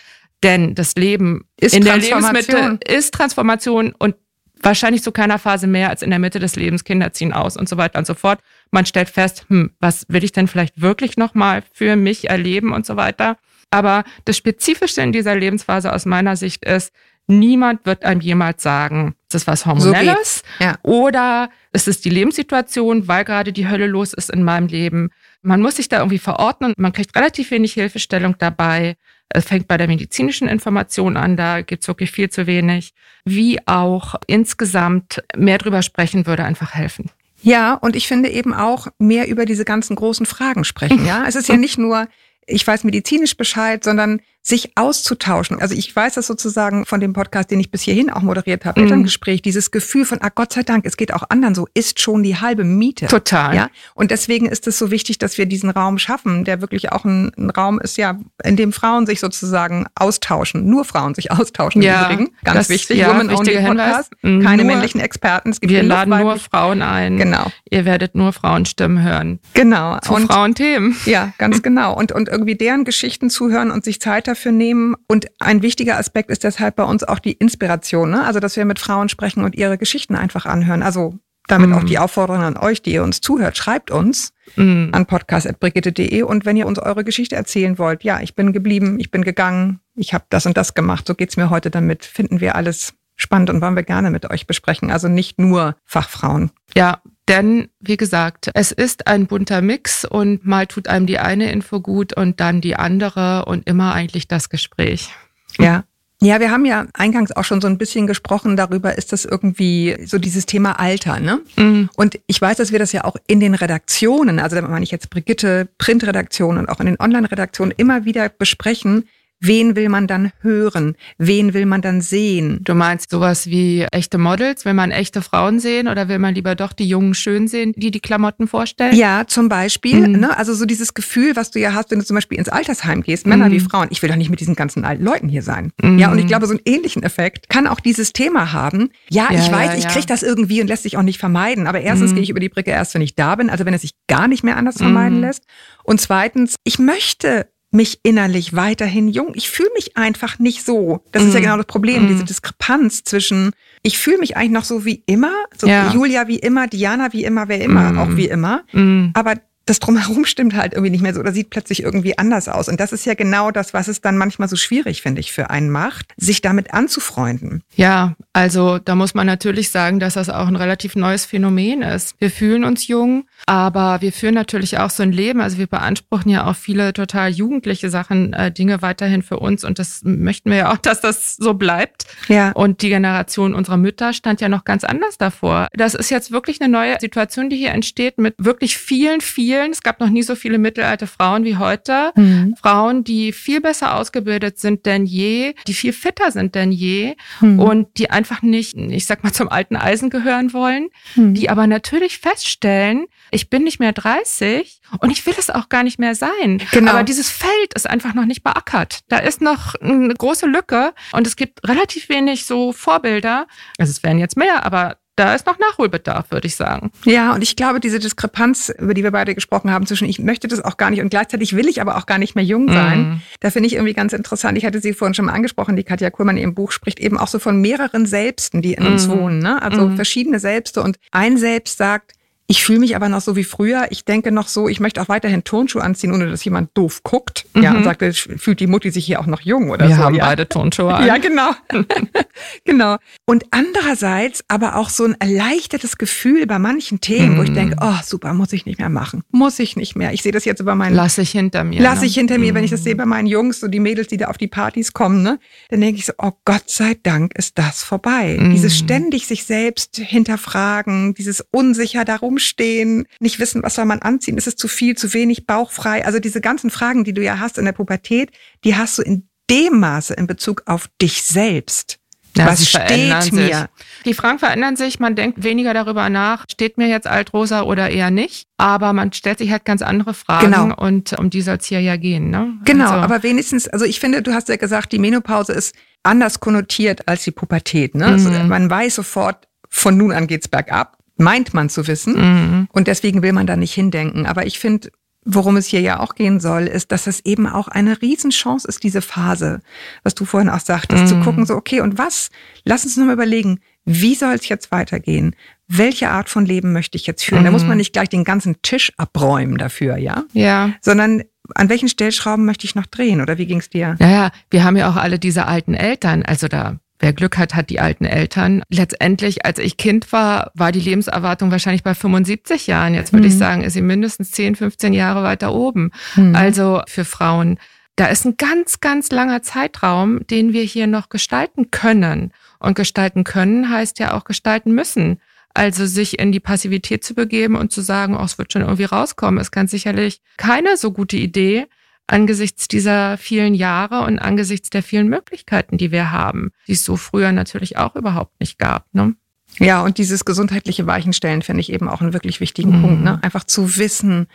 Denn 0.44 0.74
das 0.74 0.96
Leben 0.96 1.46
ist 1.60 1.75
in 1.75 1.84
der 1.84 1.98
Lebensmittel 1.98 2.80
ist 2.88 3.13
Transformation 3.13 3.94
und 3.98 4.16
wahrscheinlich 4.62 5.04
zu 5.04 5.12
keiner 5.12 5.40
Phase 5.40 5.68
mehr 5.68 5.90
als 5.90 6.01
in 6.01 6.10
der 6.10 6.19
Mitte 6.19 6.40
des 6.40 6.56
Lebens. 6.56 6.84
Kinder 6.84 7.12
ziehen 7.13 7.34
aus 7.34 7.57
und 7.57 7.69
so 7.69 7.78
weiter 7.78 8.00
und 8.00 8.07
so 8.07 8.13
fort. 8.13 8.40
Man 8.72 8.86
stellt 8.86 9.10
fest, 9.10 9.46
hm, 9.50 9.72
was 9.80 10.06
will 10.07 10.24
ich 10.24 10.31
denn 10.31 10.48
vielleicht 10.48 10.81
wirklich 10.81 11.18
nochmal 11.18 11.63
für 11.74 11.96
mich 11.96 12.30
erleben 12.30 12.74
und 12.74 12.86
so 12.86 12.96
weiter. 12.96 13.38
Aber 13.71 14.04
das 14.25 14.38
Spezifische 14.38 15.01
in 15.01 15.12
dieser 15.12 15.36
Lebensphase 15.36 15.94
aus 15.94 16.06
meiner 16.06 16.36
Sicht 16.36 16.66
ist, 16.66 16.92
niemand 17.27 17.86
wird 17.86 18.04
einem 18.04 18.21
jemals 18.21 18.63
sagen, 18.63 19.16
es 19.30 19.36
ist 19.36 19.48
was 19.48 19.66
Hormonelles 19.66 20.44
so 20.57 20.63
ja. 20.63 20.77
oder 20.81 21.50
es 21.71 21.88
ist 21.88 22.04
die 22.04 22.10
Lebenssituation, 22.10 23.07
weil 23.07 23.24
gerade 23.24 23.54
die 23.54 23.68
Hölle 23.68 23.86
los 23.86 24.13
ist 24.13 24.31
in 24.31 24.44
meinem 24.44 24.68
Leben. 24.68 25.12
Man 25.44 25.62
muss 25.62 25.75
sich 25.75 25.88
da 25.88 26.00
irgendwie 26.00 26.18
verordnen. 26.18 26.74
Man 26.77 26.94
kriegt 26.94 27.16
relativ 27.16 27.51
wenig 27.51 27.74
Hilfestellung 27.74 28.36
dabei. 28.39 28.95
Es 29.30 29.45
fängt 29.45 29.68
bei 29.68 29.77
der 29.77 29.88
medizinischen 29.88 30.48
Information 30.48 31.15
an, 31.15 31.38
da 31.38 31.62
gibt's 31.62 31.88
wirklich 31.88 32.10
viel 32.10 32.31
zu 32.31 32.48
wenig. 32.48 32.94
Wie 33.25 33.60
auch 33.68 34.15
insgesamt 34.25 35.24
mehr 35.38 35.60
drüber 35.60 35.83
sprechen 35.83 36.25
würde 36.25 36.44
einfach 36.44 36.74
helfen. 36.74 37.12
Ja, 37.42 37.75
und 37.75 37.95
ich 37.95 38.07
finde 38.07 38.30
eben 38.30 38.54
auch 38.54 38.88
mehr 38.98 39.27
über 39.27 39.45
diese 39.45 39.65
ganzen 39.65 39.95
großen 39.95 40.25
Fragen 40.25 40.63
sprechen. 40.63 41.06
Ja, 41.06 41.25
es 41.27 41.36
ist 41.36 41.48
ja 41.48 41.57
nicht 41.57 41.77
nur, 41.77 42.07
ich 42.50 42.66
weiß 42.66 42.84
medizinisch 42.84 43.38
Bescheid, 43.38 43.84
sondern 43.84 44.22
sich 44.41 44.71
auszutauschen. 44.75 45.59
Also 45.59 45.75
ich 45.75 45.94
weiß 45.94 46.15
das 46.15 46.27
sozusagen 46.27 46.86
von 46.86 47.00
dem 47.00 47.13
Podcast, 47.13 47.51
den 47.51 47.59
ich 47.59 47.71
bis 47.71 47.81
hierhin 47.81 48.09
auch 48.09 48.21
moderiert 48.21 48.65
habe, 48.65 48.80
mhm. 48.80 48.88
Elterngespräch, 48.88 49.41
dieses 49.41 49.71
Gefühl 49.71 50.06
von, 50.06 50.19
ah 50.21 50.30
Gott 50.33 50.53
sei 50.53 50.63
Dank, 50.63 50.86
es 50.86 50.97
geht 50.97 51.13
auch 51.13 51.24
anderen 51.30 51.56
so, 51.56 51.68
ist 51.74 52.00
schon 52.00 52.24
die 52.24 52.38
halbe 52.38 52.63
Miete. 52.63 53.07
Total. 53.07 53.56
Ja. 53.56 53.69
Und 53.95 54.12
deswegen 54.12 54.45
ist 54.45 54.65
es 54.68 54.77
so 54.77 54.91
wichtig, 54.91 55.18
dass 55.18 55.38
wir 55.38 55.45
diesen 55.45 55.69
Raum 55.69 55.97
schaffen, 55.97 56.45
der 56.45 56.62
wirklich 56.62 56.91
auch 56.91 57.03
ein, 57.03 57.31
ein 57.38 57.50
Raum 57.50 57.80
ist, 57.80 57.97
ja, 57.97 58.18
in 58.44 58.56
dem 58.56 58.71
Frauen 58.71 59.06
sich 59.06 59.19
sozusagen 59.19 59.88
austauschen. 59.95 60.69
Nur 60.69 60.86
Frauen 60.86 61.15
sich 61.15 61.31
austauschen 61.31 61.81
ja, 61.81 62.05
im 62.05 62.13
Übrigen. 62.13 62.36
Ganz 62.43 62.58
das, 62.60 62.69
wichtig. 62.69 62.98
Ja, 62.98 63.10
Women 63.10 63.29
Only 63.29 63.58
Podcast. 63.58 64.13
Mhm. 64.22 64.41
Keine 64.41 64.63
nur, 64.63 64.74
männlichen 64.74 65.01
Experten. 65.01 65.50
Es 65.50 65.60
gibt 65.60 65.74
wir 65.74 65.84
laden 65.84 66.17
nur 66.17 66.38
Frauen 66.38 66.81
ein. 66.81 67.17
Genau. 67.17 67.51
Ihr 67.69 67.84
werdet 67.84 68.15
nur 68.15 68.31
Frauenstimmen 68.31 69.03
hören. 69.03 69.39
Genau. 69.53 70.00
Zu 70.00 70.13
und, 70.13 70.27
Frauenthemen. 70.27 70.96
Ja, 71.05 71.34
ganz 71.38 71.62
genau. 71.62 71.96
Und, 71.96 72.12
und 72.13 72.29
irgendwie 72.29 72.55
deren 72.55 72.86
Geschichten 72.86 73.29
zuhören 73.29 73.69
und 73.69 73.84
sich 73.84 74.00
Zeit 74.00 74.28
dafür 74.29 74.51
nehmen 74.51 74.95
und 75.07 75.27
ein 75.39 75.62
wichtiger 75.62 75.98
Aspekt 75.98 76.29
ist 76.29 76.43
deshalb 76.43 76.75
bei 76.75 76.83
uns 76.83 77.03
auch 77.03 77.19
die 77.19 77.33
Inspiration, 77.33 78.12
ne? 78.12 78.24
also 78.25 78.39
dass 78.39 78.55
wir 78.55 78.65
mit 78.65 78.79
Frauen 78.79 79.09
sprechen 79.09 79.43
und 79.43 79.55
ihre 79.55 79.77
Geschichten 79.77 80.15
einfach 80.15 80.45
anhören. 80.45 80.83
Also 80.83 81.15
damit 81.48 81.71
mm. 81.71 81.74
auch 81.74 81.83
die 81.83 82.00
Aufforderung 82.00 82.43
an 82.43 82.57
euch, 82.57 82.81
die 82.81 82.93
ihr 82.93 83.03
uns 83.03 83.21
zuhört, 83.21 83.57
schreibt 83.57 83.91
uns 83.91 84.33
mm. 84.55 84.89
an 84.91 85.05
podcast.brigitte.de 85.05 86.21
und 86.21 86.45
wenn 86.45 86.55
ihr 86.55 86.67
uns 86.67 86.79
eure 86.79 87.03
Geschichte 87.03 87.36
erzählen 87.36 87.77
wollt, 87.77 88.03
ja, 88.03 88.21
ich 88.21 88.36
bin 88.36 88.53
geblieben, 88.53 89.00
ich 89.00 89.12
bin 89.12 89.24
gegangen, 89.24 89.79
ich 89.95 90.13
habe 90.13 90.25
das 90.29 90.45
und 90.45 90.55
das 90.57 90.75
gemacht, 90.75 91.07
so 91.07 91.15
geht's 91.15 91.38
mir 91.38 91.50
heute 91.50 91.71
damit, 91.71 92.05
finden 92.05 92.39
wir 92.39 92.55
alles 92.55 92.93
spannend 93.15 93.50
und 93.50 93.62
wollen 93.62 93.75
wir 93.75 93.83
gerne 93.83 94.12
mit 94.12 94.29
euch 94.29 94.48
besprechen. 94.48 94.91
Also 94.91 95.09
nicht 95.09 95.39
nur 95.39 95.75
Fachfrauen. 95.83 96.51
Ja, 96.75 97.01
denn, 97.29 97.69
wie 97.79 97.98
gesagt, 97.98 98.50
es 98.53 98.71
ist 98.71 99.07
ein 99.07 99.27
bunter 99.27 99.62
Mix 99.62 100.03
und 100.03 100.45
mal 100.45 100.67
tut 100.67 100.88
einem 100.88 101.05
die 101.05 101.19
eine 101.19 101.51
Info 101.51 101.79
gut 101.79 102.12
und 102.17 102.39
dann 102.39 102.59
die 102.59 102.75
andere 102.75 103.45
und 103.45 103.67
immer 103.67 103.93
eigentlich 103.93 104.27
das 104.27 104.50
Gespräch. 104.50 105.09
Ja. 105.57 105.83
Ja, 106.21 106.41
wir 106.41 106.51
haben 106.51 106.65
ja 106.65 106.86
eingangs 106.93 107.31
auch 107.31 107.45
schon 107.45 107.62
so 107.62 107.67
ein 107.67 107.77
bisschen 107.77 108.05
gesprochen 108.05 108.57
darüber, 108.57 108.98
ist 108.98 109.13
das 109.13 109.24
irgendwie 109.24 109.95
so 110.05 110.17
dieses 110.17 110.45
Thema 110.45 110.77
Alter, 110.77 111.21
ne? 111.21 111.39
Mhm. 111.55 111.89
Und 111.95 112.19
ich 112.27 112.41
weiß, 112.41 112.57
dass 112.57 112.74
wir 112.74 112.79
das 112.79 112.91
ja 112.91 113.05
auch 113.05 113.15
in 113.27 113.39
den 113.39 113.55
Redaktionen, 113.55 114.39
also 114.39 114.57
da 114.57 114.62
meine 114.63 114.83
ich 114.83 114.91
jetzt 114.91 115.09
Brigitte, 115.09 115.69
Printredaktionen 115.77 116.57
und 116.57 116.67
auch 116.67 116.81
in 116.81 116.88
den 116.88 117.00
Online-Redaktionen 117.00 117.74
immer 117.77 118.03
wieder 118.03 118.27
besprechen, 118.27 119.07
Wen 119.41 119.75
will 119.75 119.88
man 119.89 120.05
dann 120.08 120.31
hören? 120.41 120.96
Wen 121.17 121.53
will 121.53 121.65
man 121.65 121.81
dann 121.81 122.01
sehen? 122.01 122.60
Du 122.63 122.75
meinst 122.75 123.10
sowas 123.10 123.48
wie 123.48 123.84
echte 123.91 124.17
Models? 124.17 124.65
Will 124.65 124.74
man 124.74 124.91
echte 124.91 125.22
Frauen 125.22 125.60
sehen 125.60 125.88
oder 125.88 126.10
will 126.10 126.19
man 126.19 126.36
lieber 126.36 126.55
doch 126.55 126.74
die 126.74 126.88
jungen 126.88 127.13
schön 127.13 127.48
sehen, 127.48 127.72
die 127.75 127.91
die 127.91 128.01
Klamotten 128.01 128.48
vorstellen? 128.48 128.96
Ja, 128.96 129.25
zum 129.27 129.48
Beispiel. 129.48 130.08
Mhm. 130.08 130.19
Ne? 130.19 130.38
Also 130.38 130.53
so 130.53 130.65
dieses 130.65 130.93
Gefühl, 130.93 131.36
was 131.36 131.51
du 131.51 131.60
ja 131.60 131.74
hast, 131.74 131.91
wenn 131.91 132.00
du 132.00 132.05
zum 132.05 132.15
Beispiel 132.15 132.38
ins 132.38 132.50
Altersheim 132.50 133.01
gehst, 133.01 133.25
Männer 133.25 133.48
mhm. 133.48 133.53
wie 133.53 133.60
Frauen. 133.62 133.88
Ich 133.91 134.01
will 134.01 134.10
doch 134.10 134.17
nicht 134.17 134.29
mit 134.29 134.41
diesen 134.41 134.55
ganzen 134.55 134.84
alten 134.84 135.03
Leuten 135.03 135.29
hier 135.29 135.41
sein. 135.41 135.72
Mhm. 135.81 136.00
Ja, 136.00 136.12
und 136.12 136.19
ich 136.19 136.27
glaube, 136.27 136.46
so 136.46 136.53
einen 136.53 136.62
ähnlichen 136.65 137.03
Effekt 137.03 137.48
kann 137.50 137.67
auch 137.67 137.79
dieses 137.79 138.12
Thema 138.12 138.51
haben. 138.51 138.89
Ja, 139.10 139.29
ja 139.31 139.39
ich 139.39 139.51
weiß, 139.51 139.72
ja, 139.72 139.77
ich 139.77 139.88
kriege 139.88 140.05
das 140.05 140.22
irgendwie 140.22 140.60
und 140.60 140.67
lässt 140.67 140.84
sich 140.84 140.98
auch 140.98 141.03
nicht 141.03 141.19
vermeiden. 141.19 141.67
Aber 141.67 141.79
erstens 141.79 142.12
mhm. 142.12 142.15
gehe 142.15 142.24
ich 142.24 142.29
über 142.29 142.41
die 142.41 142.50
Brücke 142.50 142.72
erst, 142.72 142.93
wenn 142.93 143.01
ich 143.01 143.15
da 143.15 143.36
bin. 143.36 143.50
Also 143.50 143.65
wenn 143.65 143.74
es 143.74 143.81
sich 143.81 143.93
gar 144.08 144.27
nicht 144.27 144.43
mehr 144.43 144.58
anders 144.58 144.77
vermeiden 144.77 145.19
mhm. 145.19 145.24
lässt. 145.24 145.46
Und 145.84 146.01
zweitens, 146.01 146.55
ich 146.65 146.77
möchte 146.77 147.48
mich 147.71 147.99
innerlich 148.03 148.55
weiterhin 148.55 149.07
jung. 149.09 149.31
Ich 149.35 149.49
fühle 149.49 149.69
mich 149.75 149.95
einfach 149.95 150.39
nicht 150.39 150.65
so. 150.65 151.01
Das 151.11 151.23
ist 151.23 151.33
ja 151.33 151.39
Mhm. 151.39 151.43
genau 151.43 151.57
das 151.57 151.67
Problem, 151.67 152.03
Mhm. 152.03 152.07
diese 152.07 152.23
Diskrepanz 152.25 153.03
zwischen, 153.03 153.51
ich 153.83 153.97
fühle 153.99 154.17
mich 154.17 154.35
eigentlich 154.38 154.51
noch 154.51 154.63
so 154.63 154.85
wie 154.85 155.03
immer, 155.05 155.31
so 155.55 155.67
Ja. 155.67 155.91
Julia 155.93 156.27
wie 156.27 156.39
immer, 156.39 156.67
Diana 156.67 157.13
wie 157.13 157.23
immer, 157.23 157.47
wer 157.47 157.61
immer, 157.61 157.91
Mhm. 157.93 157.99
auch 157.99 158.15
wie 158.15 158.27
immer. 158.27 158.63
Mhm. 158.73 159.11
Aber 159.13 159.35
das 159.69 159.79
drumherum 159.79 160.25
stimmt 160.25 160.55
halt 160.55 160.73
irgendwie 160.73 160.89
nicht 160.89 161.01
mehr 161.01 161.13
so 161.13 161.19
oder 161.19 161.31
sieht 161.31 161.51
plötzlich 161.51 161.83
irgendwie 161.83 162.17
anders 162.17 162.49
aus. 162.49 162.67
Und 162.67 162.79
das 162.79 162.91
ist 162.91 163.05
ja 163.05 163.13
genau 163.13 163.51
das, 163.51 163.73
was 163.73 163.88
es 163.88 164.01
dann 164.01 164.17
manchmal 164.17 164.47
so 164.47 164.55
schwierig, 164.55 165.03
finde 165.03 165.21
ich, 165.21 165.31
für 165.31 165.51
einen 165.51 165.69
macht, 165.69 166.13
sich 166.17 166.41
damit 166.41 166.73
anzufreunden. 166.73 167.61
Ja, 167.75 168.15
also 168.33 168.79
da 168.79 168.95
muss 168.95 169.13
man 169.13 169.27
natürlich 169.27 169.69
sagen, 169.69 169.99
dass 169.99 170.15
das 170.15 170.29
auch 170.29 170.47
ein 170.47 170.55
relativ 170.55 170.95
neues 170.95 171.25
Phänomen 171.25 171.83
ist. 171.83 172.15
Wir 172.17 172.31
fühlen 172.31 172.63
uns 172.63 172.88
jung, 172.88 173.25
aber 173.45 174.01
wir 174.01 174.11
führen 174.11 174.33
natürlich 174.33 174.79
auch 174.79 174.89
so 174.89 175.03
ein 175.03 175.11
Leben. 175.11 175.39
Also 175.39 175.59
wir 175.59 175.67
beanspruchen 175.67 176.31
ja 176.31 176.47
auch 176.47 176.55
viele 176.55 176.93
total 176.93 177.29
jugendliche 177.29 177.91
Sachen, 177.91 178.33
äh, 178.33 178.51
Dinge 178.51 178.81
weiterhin 178.81 179.21
für 179.21 179.38
uns 179.38 179.63
und 179.63 179.77
das 179.77 180.01
möchten 180.03 180.49
wir 180.49 180.57
ja 180.57 180.71
auch, 180.71 180.77
dass 180.81 180.99
das 180.99 181.35
so 181.35 181.53
bleibt. 181.53 182.05
Ja. 182.27 182.51
Und 182.53 182.81
die 182.81 182.89
Generation 182.89 183.53
unserer 183.53 183.77
Mütter 183.77 184.13
stand 184.13 184.41
ja 184.41 184.49
noch 184.49 184.63
ganz 184.63 184.83
anders 184.83 185.19
davor. 185.19 185.67
Das 185.73 185.93
ist 185.93 186.09
jetzt 186.09 186.31
wirklich 186.31 186.59
eine 186.59 186.71
neue 186.71 186.97
Situation, 186.99 187.51
die 187.51 187.57
hier 187.57 187.71
entsteht 187.71 188.17
mit 188.17 188.33
wirklich 188.39 188.77
vielen, 188.77 189.21
vielen. 189.21 189.59
Es 189.72 189.84
gab 189.84 190.00
noch 190.00 190.10
nie 190.10 190.24
so 190.24 190.36
viele 190.36 190.58
mittelalte 190.58 191.08
Frauen 191.08 191.44
wie 191.44 191.58
heute. 191.58 192.12
Mhm. 192.16 192.56
Frauen, 192.62 193.04
die 193.04 193.32
viel 193.34 193.62
besser 193.62 193.96
ausgebildet 193.96 194.60
sind 194.60 194.86
denn 194.86 195.06
je, 195.06 195.54
die 195.68 195.74
viel 195.74 195.94
fitter 195.94 196.32
sind 196.32 196.56
denn 196.56 196.72
je 196.72 197.16
Mhm. 197.42 197.60
und 197.60 197.98
die 197.98 198.10
einfach 198.10 198.42
nicht, 198.42 198.75
ich 198.78 199.06
sag 199.06 199.24
mal, 199.24 199.34
zum 199.34 199.50
alten 199.50 199.75
Eisen 199.75 200.10
gehören 200.10 200.54
wollen, 200.54 200.89
Mhm. 201.16 201.34
die 201.34 201.50
aber 201.50 201.68
natürlich 201.68 202.20
feststellen, 202.20 203.06
ich 203.32 203.50
bin 203.50 203.63
nicht 203.63 203.80
mehr 203.80 203.92
30 203.92 204.80
und 205.00 205.10
ich 205.12 205.25
will 205.25 205.34
es 205.38 205.50
auch 205.50 205.70
gar 205.70 205.84
nicht 205.84 206.00
mehr 206.00 206.16
sein. 206.16 206.62
Genau. 206.72 206.92
Aber 206.92 207.04
dieses 207.04 207.30
Feld 207.30 207.74
ist 207.75 207.89
einfach 207.89 208.13
noch 208.13 208.25
nicht 208.25 208.44
beackert. 208.44 209.00
Da 209.10 209.18
ist 209.18 209.42
noch 209.42 209.75
eine 209.75 210.13
große 210.13 210.46
Lücke 210.48 210.94
und 211.12 211.28
es 211.28 211.36
gibt 211.36 211.68
relativ 211.68 212.10
wenig 212.10 212.46
so 212.46 212.72
Vorbilder. 212.74 213.48
Also 213.78 213.92
es 213.92 214.04
werden 214.04 214.20
jetzt 214.20 214.38
mehr, 214.38 214.66
aber 214.66 214.98
da 215.19 215.35
ist 215.35 215.45
noch 215.45 215.59
Nachholbedarf, 215.59 216.31
würde 216.31 216.47
ich 216.47 216.55
sagen. 216.55 216.91
Ja, 217.05 217.33
und 217.33 217.41
ich 217.41 217.55
glaube, 217.55 217.79
diese 217.79 217.99
Diskrepanz, 217.99 218.69
über 218.77 218.93
die 218.93 219.03
wir 219.03 219.11
beide 219.11 219.35
gesprochen 219.35 219.69
haben, 219.71 219.85
zwischen 219.85 220.07
ich 220.07 220.19
möchte 220.19 220.47
das 220.47 220.63
auch 220.63 220.77
gar 220.77 220.89
nicht 220.89 221.01
und 221.01 221.09
gleichzeitig 221.09 221.55
will 221.55 221.67
ich 221.67 221.81
aber 221.81 221.97
auch 221.97 222.05
gar 222.05 222.17
nicht 222.17 222.35
mehr 222.35 222.43
jung 222.45 222.71
sein, 222.71 222.99
Mhm. 223.01 223.21
da 223.41 223.49
finde 223.51 223.67
ich 223.67 223.73
irgendwie 223.73 223.93
ganz 223.93 224.13
interessant. 224.13 224.57
Ich 224.57 224.65
hatte 224.65 224.79
sie 224.79 224.93
vorhin 224.93 225.13
schon 225.13 225.25
mal 225.25 225.33
angesprochen, 225.33 225.75
die 225.75 225.83
Katja 225.83 226.09
Kuhlmann 226.09 226.38
in 226.38 226.41
ihrem 226.43 226.55
Buch 226.55 226.71
spricht 226.71 226.99
eben 226.99 227.17
auch 227.17 227.27
so 227.27 227.39
von 227.39 227.59
mehreren 227.61 228.05
Selbsten, 228.05 228.61
die 228.61 228.73
in 228.73 228.85
uns 228.88 229.07
Mhm. 229.07 229.11
wohnen. 229.11 229.39
Ne? 229.39 229.61
Also 229.61 229.88
Mhm. 229.88 229.95
verschiedene 229.95 230.39
Selbste. 230.39 230.81
Und 230.81 230.97
ein 231.11 231.38
Selbst 231.38 231.77
sagt, 231.77 232.13
ich 232.51 232.63
fühle 232.63 232.79
mich 232.79 232.96
aber 232.96 233.10
noch 233.10 233.22
so 233.22 233.36
wie 233.36 233.44
früher. 233.44 233.86
Ich 233.91 234.06
denke 234.06 234.32
noch 234.32 234.48
so, 234.48 234.68
ich 234.68 234.79
möchte 234.79 235.00
auch 235.01 235.08
weiterhin 235.08 235.44
Turnschuhe 235.44 235.84
anziehen, 235.84 236.12
ohne 236.12 236.27
dass 236.29 236.44
jemand 236.44 236.72
doof 236.75 237.03
guckt. 237.03 237.46
Ja, 237.56 237.70
Mhm. 237.72 237.77
und 237.77 237.84
sagt, 237.84 238.03
fühlt 238.38 238.60
die 238.60 238.65
Mutti 238.65 238.89
sich 238.89 239.06
hier 239.06 239.20
auch 239.22 239.27
noch 239.27 239.41
jung 239.41 239.70
oder 239.70 239.88
Wir 239.88 239.96
so. 239.96 240.01
haben 240.01 240.15
ja. 240.15 240.25
beide 240.25 240.50
Turnschuhe 240.50 240.94
an. 240.94 241.06
Ja, 241.06 241.18
genau. 241.18 241.51
genau. 242.65 242.98
Und 243.25 243.46
andererseits 243.51 244.44
aber 244.48 244.75
auch 244.77 244.89
so 244.89 245.06
ein 245.06 245.15
erleichtertes 245.20 245.98
Gefühl 246.00 246.48
bei 246.48 246.58
manchen 246.60 247.01
Themen, 247.01 247.38
wo 247.38 247.44
ich 247.44 247.51
Mm. 247.51 247.56
denke, 247.56 247.75
oh, 247.82 247.94
super, 248.03 248.34
muss 248.34 248.51
ich 248.51 248.65
nicht 248.65 248.79
mehr 248.79 248.89
machen. 248.89 249.22
Muss 249.32 249.60
ich 249.60 249.75
nicht 249.75 249.96
mehr. 249.96 250.12
Ich 250.13 250.24
sehe 250.24 250.32
das 250.32 250.46
jetzt 250.46 250.60
über 250.60 250.74
meinen 250.75 250.96
Lass 250.96 251.18
ich 251.20 251.29
hinter 251.32 251.63
mir. 251.63 251.82
Lass 251.82 252.01
ne? 252.01 252.08
ich 252.08 252.15
hinter 252.15 252.39
mir, 252.39 252.53
wenn 252.56 252.63
ich 252.63 252.72
das 252.72 252.79
Mhm. 252.82 252.84
sehe 252.86 252.96
bei 252.96 253.06
meinen 253.06 253.27
Jungs, 253.27 253.60
so 253.60 253.68
die 253.68 253.79
Mädels, 253.79 254.08
die 254.08 254.18
da 254.18 254.27
auf 254.27 254.39
die 254.39 254.48
Partys 254.48 254.94
kommen, 254.94 255.22
ne? 255.22 255.39
Dann 255.70 255.82
denke 255.82 256.00
ich 256.00 256.06
so, 256.08 256.13
oh 256.18 256.32
Gott 256.46 256.68
sei 256.70 256.96
Dank 257.03 257.34
ist 257.38 257.60
das 257.60 257.84
vorbei. 257.84 258.38
Mhm. 258.39 258.51
Dieses 258.51 258.75
ständig 258.77 259.27
sich 259.27 259.44
selbst 259.44 259.98
hinterfragen, 259.98 261.13
dieses 261.13 261.46
unsicher 261.51 262.06
darum 262.06 262.38
stehen, 262.39 263.05
nicht 263.19 263.39
wissen, 263.39 263.62
was 263.63 263.75
soll 263.75 263.86
man 263.86 264.00
anziehen, 264.00 264.38
ist 264.38 264.48
es 264.48 264.55
zu 264.55 264.67
viel, 264.67 264.96
zu 264.98 265.13
wenig, 265.13 265.46
bauchfrei. 265.46 266.05
Also 266.05 266.19
diese 266.19 266.41
ganzen 266.41 266.69
Fragen, 266.69 267.03
die 267.03 267.13
du 267.13 267.22
ja 267.24 267.39
hast 267.39 267.58
in 267.58 267.65
der 267.65 267.72
Pubertät, 267.74 268.31
die 268.63 268.75
hast 268.75 268.98
du 268.98 269.01
in 269.03 269.27
dem 269.50 269.79
Maße 269.79 270.13
in 270.13 270.27
Bezug 270.27 270.63
auf 270.65 270.89
dich 271.01 271.24
selbst. 271.24 271.98
Ja, 272.38 272.46
was 272.46 272.69
steht 272.69 273.24
sich. 273.24 273.31
mir? 273.34 273.69
Die 274.05 274.13
Fragen 274.13 274.38
verändern 274.38 274.75
sich, 274.75 275.00
man 275.00 275.15
denkt 275.15 275.43
weniger 275.43 275.74
darüber 275.74 276.10
nach, 276.10 276.46
steht 276.50 276.77
mir 276.77 276.88
jetzt 276.88 277.08
altrosa 277.08 277.63
oder 277.63 277.89
eher 277.89 278.12
nicht. 278.12 278.46
Aber 278.58 278.93
man 278.93 279.12
stellt 279.12 279.39
sich 279.39 279.51
halt 279.51 279.65
ganz 279.65 279.81
andere 279.81 280.13
Fragen 280.13 280.51
Genau. 280.51 280.75
und 280.75 281.13
um 281.17 281.31
die 281.31 281.41
soll 281.41 281.58
es 281.58 281.65
hier 281.65 281.81
ja 281.81 281.98
gehen. 281.98 282.29
Ne? 282.29 282.53
Genau, 282.65 282.86
Also, 282.91 282.96
aber 282.98 283.24
wenigstens, 283.24 283.67
also 283.67 283.84
ich 283.84 284.00
finde, 284.00 284.22
du 284.22 284.34
hast 284.34 284.48
ja 284.48 284.58
gesagt, 284.58 284.91
die 284.91 285.00
Menopause 285.00 285.53
ist 285.53 285.74
anders 286.03 286.39
konnotiert 286.39 287.08
als 287.08 287.24
die 287.24 287.31
Pubertät. 287.31 287.96
Ne? 287.96 288.05
Also 288.05 288.29
Mhm. 288.29 288.48
man 288.48 288.69
weiß 288.69 288.96
sofort, 288.96 289.48
von 289.67 289.98
nun 289.98 290.12
an 290.12 290.27
geht's 290.27 290.48
bergab, 290.48 290.98
meint 291.19 291.53
man 291.53 291.69
zu 291.69 291.88
wissen. 291.88 292.15
Mhm. 292.15 292.67
Und 292.71 292.88
deswegen 292.88 293.21
will 293.21 293.33
man 293.33 293.45
da 293.47 293.55
nicht 293.55 293.73
hindenken. 293.73 294.25
Aber 294.25 294.45
ich 294.45 294.57
finde, 294.59 294.89
worum 295.25 295.57
es 295.57 295.67
hier 295.67 295.81
ja 295.81 295.99
auch 295.99 296.15
gehen 296.15 296.39
soll, 296.39 296.63
ist, 296.63 296.91
dass 296.91 297.05
es 297.05 297.19
eben 297.25 297.45
auch 297.45 297.67
eine 297.67 298.01
Riesenchance 298.01 298.67
ist, 298.67 298.83
diese 298.83 299.01
Phase, 299.01 299.61
was 300.03 300.15
du 300.15 300.25
vorhin 300.25 300.49
auch 300.49 300.59
sagtest, 300.61 301.07
zu 301.09 301.15
Mhm. 301.17 301.23
gucken, 301.23 301.45
so, 301.45 301.55
okay, 301.55 301.81
und 301.81 301.97
was? 301.97 302.29
Lass 302.63 302.85
uns 302.85 302.97
nochmal 302.97 303.13
überlegen, 303.15 303.59
wie 303.85 304.15
soll 304.15 304.33
es 304.35 304.47
jetzt 304.47 304.71
weitergehen? 304.71 305.35
Welche 305.67 306.09
Art 306.09 306.29
von 306.29 306.45
Leben 306.45 306.71
möchte 306.71 306.95
ich 306.97 307.05
jetzt 307.05 307.23
führen? 307.23 307.43
Da 307.43 307.49
Mhm. 307.51 307.53
muss 307.53 307.65
man 307.65 307.77
nicht 307.77 307.93
gleich 307.93 308.09
den 308.09 308.23
ganzen 308.23 308.61
Tisch 308.61 308.91
abräumen 308.97 309.57
dafür, 309.57 309.97
ja? 309.97 310.23
Ja. 310.33 310.71
Sondern 310.81 311.23
an 311.55 311.69
welchen 311.69 311.89
Stellschrauben 311.89 312.45
möchte 312.45 312.65
ich 312.65 312.75
noch 312.75 312.85
drehen? 312.85 313.21
Oder 313.21 313.38
wie 313.38 313.45
ging's 313.45 313.69
dir? 313.69 313.95
Naja, 313.99 314.31
wir 314.51 314.63
haben 314.63 314.77
ja 314.77 314.89
auch 314.89 314.95
alle 314.95 315.19
diese 315.19 315.45
alten 315.47 315.73
Eltern. 315.73 316.23
Also 316.23 316.47
da, 316.47 316.77
wer 317.00 317.13
Glück 317.13 317.38
hat, 317.38 317.56
hat 317.56 317.70
die 317.70 317.79
alten 317.79 318.06
Eltern. 318.06 318.62
Letztendlich, 318.70 319.46
als 319.46 319.60
ich 319.60 319.77
Kind 319.77 320.12
war, 320.12 320.51
war 320.53 320.72
die 320.72 320.79
Lebenserwartung 320.82 321.51
wahrscheinlich 321.51 321.84
bei 321.84 321.96
75 321.96 322.68
Jahren. 322.68 322.94
Jetzt 322.94 323.13
würde 323.13 323.27
Mhm. 323.27 323.32
ich 323.34 323.38
sagen, 323.38 323.62
ist 323.63 323.74
sie 323.74 323.82
mindestens 323.82 324.32
10, 324.32 324.56
15 324.56 324.94
Jahre 324.94 325.24
weiter 325.24 325.53
oben. 325.53 325.91
Mhm. 326.15 326.36
Also 326.36 326.82
für 326.88 327.06
Frauen. 327.06 327.58
Da 327.96 328.06
ist 328.08 328.25
ein 328.25 328.36
ganz, 328.38 328.79
ganz 328.79 329.12
langer 329.12 329.41
Zeitraum, 329.41 330.25
den 330.27 330.53
wir 330.53 330.63
hier 330.63 330.88
noch 330.88 331.10
gestalten 331.10 331.70
können. 331.72 332.32
Und 332.60 332.75
gestalten 332.75 333.24
können 333.24 333.70
heißt 333.70 334.00
ja 334.00 334.13
auch 334.13 334.24
gestalten 334.24 334.74
müssen. 334.74 335.20
Also 335.53 335.86
sich 335.86 336.20
in 336.20 336.32
die 336.32 336.39
Passivität 336.39 337.03
zu 337.03 337.13
begeben 337.15 337.56
und 337.56 337.72
zu 337.74 337.82
sagen, 337.82 338.15
oh, 338.15 338.24
es 338.24 338.38
wird 338.38 338.53
schon 338.53 338.62
irgendwie 338.62 338.84
rauskommen, 338.86 339.39
ist 339.41 339.51
ganz 339.51 339.72
sicherlich 339.72 340.22
keine 340.38 340.77
so 340.77 340.91
gute 340.91 341.18
Idee 341.18 341.65
angesichts 342.10 342.68
dieser 342.68 343.18
vielen 343.18 343.54
Jahre 343.54 344.01
und 344.01 344.20
angesichts 344.20 344.70
der 344.70 344.84
vielen 344.84 345.08
Möglichkeiten, 345.08 345.78
die 345.78 345.92
wir 345.92 346.12
haben, 346.12 346.51
die 346.68 346.74
es 346.74 346.84
so 346.84 346.98
früher 346.98 347.32
natürlich 347.32 347.78
auch 347.78 347.96
überhaupt 347.96 348.39
nicht 348.39 348.58
gab. 348.58 348.86
Ne? 348.94 349.16
Ja, 349.58 349.84
und 349.84 349.98
dieses 349.98 350.25
gesundheitliche 350.25 350.86
Weichenstellen 350.88 351.42
finde 351.42 351.62
ich 351.62 351.72
eben 351.72 351.88
auch 351.89 352.01
einen 352.01 352.13
wirklich 352.13 352.39
wichtigen 352.39 352.78
Mhm. 352.78 352.82
Punkt. 352.82 353.04
Ne? 353.04 353.20
Einfach 353.24 353.44
zu 353.44 353.78
wissen, 353.78 354.28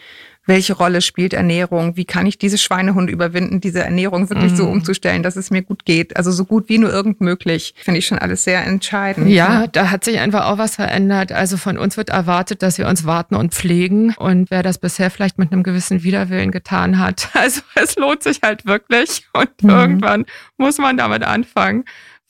welche 0.46 0.74
Rolle 0.74 1.00
spielt 1.00 1.32
Ernährung, 1.32 1.96
wie 1.96 2.04
kann 2.04 2.26
ich 2.26 2.36
diese 2.38 2.58
Schweinehunde 2.58 3.12
überwinden, 3.12 3.60
diese 3.60 3.82
Ernährung 3.82 4.28
wirklich 4.30 4.54
so 4.56 4.64
Mhm. 4.64 4.72
umzustellen, 4.72 5.22
dass 5.22 5.36
es 5.36 5.50
mir 5.50 5.62
gut 5.62 5.84
geht. 5.84 6.16
Also 6.16 6.30
so 6.32 6.44
gut 6.44 6.68
wie 6.68 6.78
nur 6.78 6.92
irgend 6.92 7.20
möglich. 7.20 7.74
Finde 7.82 7.98
ich 7.98 8.06
schon 8.06 8.18
alles 8.18 8.44
sehr 8.44 8.64
entscheidend. 8.66 9.28
Ja, 9.28 9.66
da 9.66 9.90
hat 9.90 10.04
sich 10.04 10.18
einfach 10.18 10.46
auch 10.46 10.58
was 10.58 10.74
verändert. 10.76 11.32
Also 11.32 11.56
von 11.56 11.78
uns 11.78 11.96
wird 11.96 12.10
erwartet, 12.10 12.62
dass 12.62 12.78
wir 12.78 12.88
uns 12.88 13.04
warten 13.06 13.34
und 13.36 13.54
pflegen. 13.54 14.14
Und 14.18 14.50
wer 14.50 14.62
das 14.62 14.78
bisher 14.78 15.10
vielleicht 15.10 15.38
mit 15.38 15.50
einem 15.52 15.62
gewissen 15.62 16.02
Widerwillen 16.02 16.50
getan 16.50 16.98
hat, 16.98 17.28
also 17.34 17.62
es 17.74 17.96
lohnt 17.96 18.22
sich 18.22 18.40
halt 18.42 18.66
wirklich. 18.66 19.26
Und 19.32 19.50
Mhm. 19.62 19.70
irgendwann 19.70 20.24
muss 20.58 20.78
man 20.78 20.96
damit 20.96 21.22
anfangen. 21.22 21.84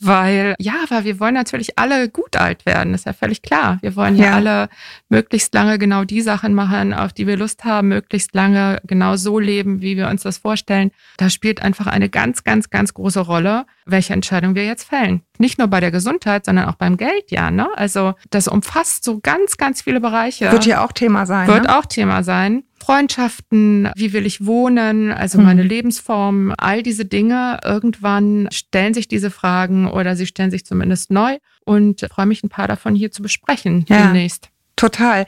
Weil, 0.07 0.55
ja, 0.59 0.75
weil 0.89 1.05
wir 1.05 1.19
wollen 1.21 1.35
natürlich 1.35 1.79
alle 1.79 2.09
gut 2.09 2.37
alt 2.37 2.67
werden, 2.67 2.95
ist 2.95 3.07
ja 3.07 3.13
völlig 3.13 3.43
klar. 3.43 3.79
Wir 3.81 3.97
wollen 3.97 4.17
ja, 4.17 4.27
Ja. 4.27 4.35
alle 4.35 4.69
möglichst 5.09 5.55
lange 5.55 5.79
genau 5.79 6.05
die 6.05 6.21
Sachen 6.21 6.55
machen, 6.55 6.93
auf 6.93 7.13
die 7.13 7.27
wir 7.27 7.37
Lust 7.37 7.65
haben, 7.65 7.89
möglichst 7.89 8.35
lange 8.35 8.81
genau 8.87 9.17
so 9.17 9.39
leben, 9.39 9.81
wie 9.81 9.97
wir 9.97 10.09
uns 10.09 10.23
das 10.23 10.39
vorstellen. 10.39 10.91
Da 11.17 11.31
spielt 11.31 11.63
einfach 11.63 11.87
eine 11.87 12.09
ganz, 12.09 12.45
ganz, 12.45 12.71
ganz 12.71 12.93
große 12.95 13.21
Rolle, 13.21 13.67
welche 13.87 14.13
Entscheidung 14.13 14.55
wir 14.55 14.65
jetzt 14.67 14.85
fällen. 14.85 15.23
Nicht 15.39 15.59
nur 15.59 15.69
bei 15.69 15.81
der 15.81 15.91
Gesundheit, 15.91 16.45
sondern 16.45 16.67
auch 16.67 16.77
beim 16.77 16.97
Geld, 16.97 17.31
ja. 17.31 17.51
Ne? 17.51 17.69
Also 17.77 18.15
das 18.31 18.47
umfasst 18.47 19.05
so 19.05 19.21
ganz, 19.21 19.57
ganz 19.57 19.83
viele 19.83 20.01
Bereiche. 20.01 20.53
Wird 20.53 20.67
ja 20.67 20.85
auch 20.85 20.93
Thema 20.93 21.27
sein. 21.27 21.49
Wird 21.49 21.65
ne? 21.65 21.79
auch 21.79 21.87
Thema 21.87 22.23
sein. 22.23 22.65
Freundschaften, 22.85 23.91
wie 23.97 24.13
will 24.13 24.27
ich 24.27 24.45
wohnen, 24.45 25.11
also 25.11 25.39
Mhm. 25.39 25.45
meine 25.45 25.63
Lebensform, 25.63 26.53
all 26.59 26.83
diese 26.83 27.05
Dinge. 27.05 27.59
Irgendwann 27.65 28.49
stellen 28.53 28.93
sich 28.95 29.09
diese 29.09 29.31
Fragen 29.31 29.89
oder 29.89 30.17
sie 30.17 30.27
stellen 30.27 30.51
sich 30.51 30.65
zumindest 30.67 31.11
neu 31.11 31.39
und 31.65 32.07
freue 32.13 32.27
mich, 32.27 32.43
ein 32.45 32.49
paar 32.51 32.69
davon 32.69 32.95
hier 32.95 33.11
zu 33.11 33.23
besprechen 33.23 33.85
Ja. 33.89 34.07
demnächst. 34.07 34.49
Total. 34.77 35.27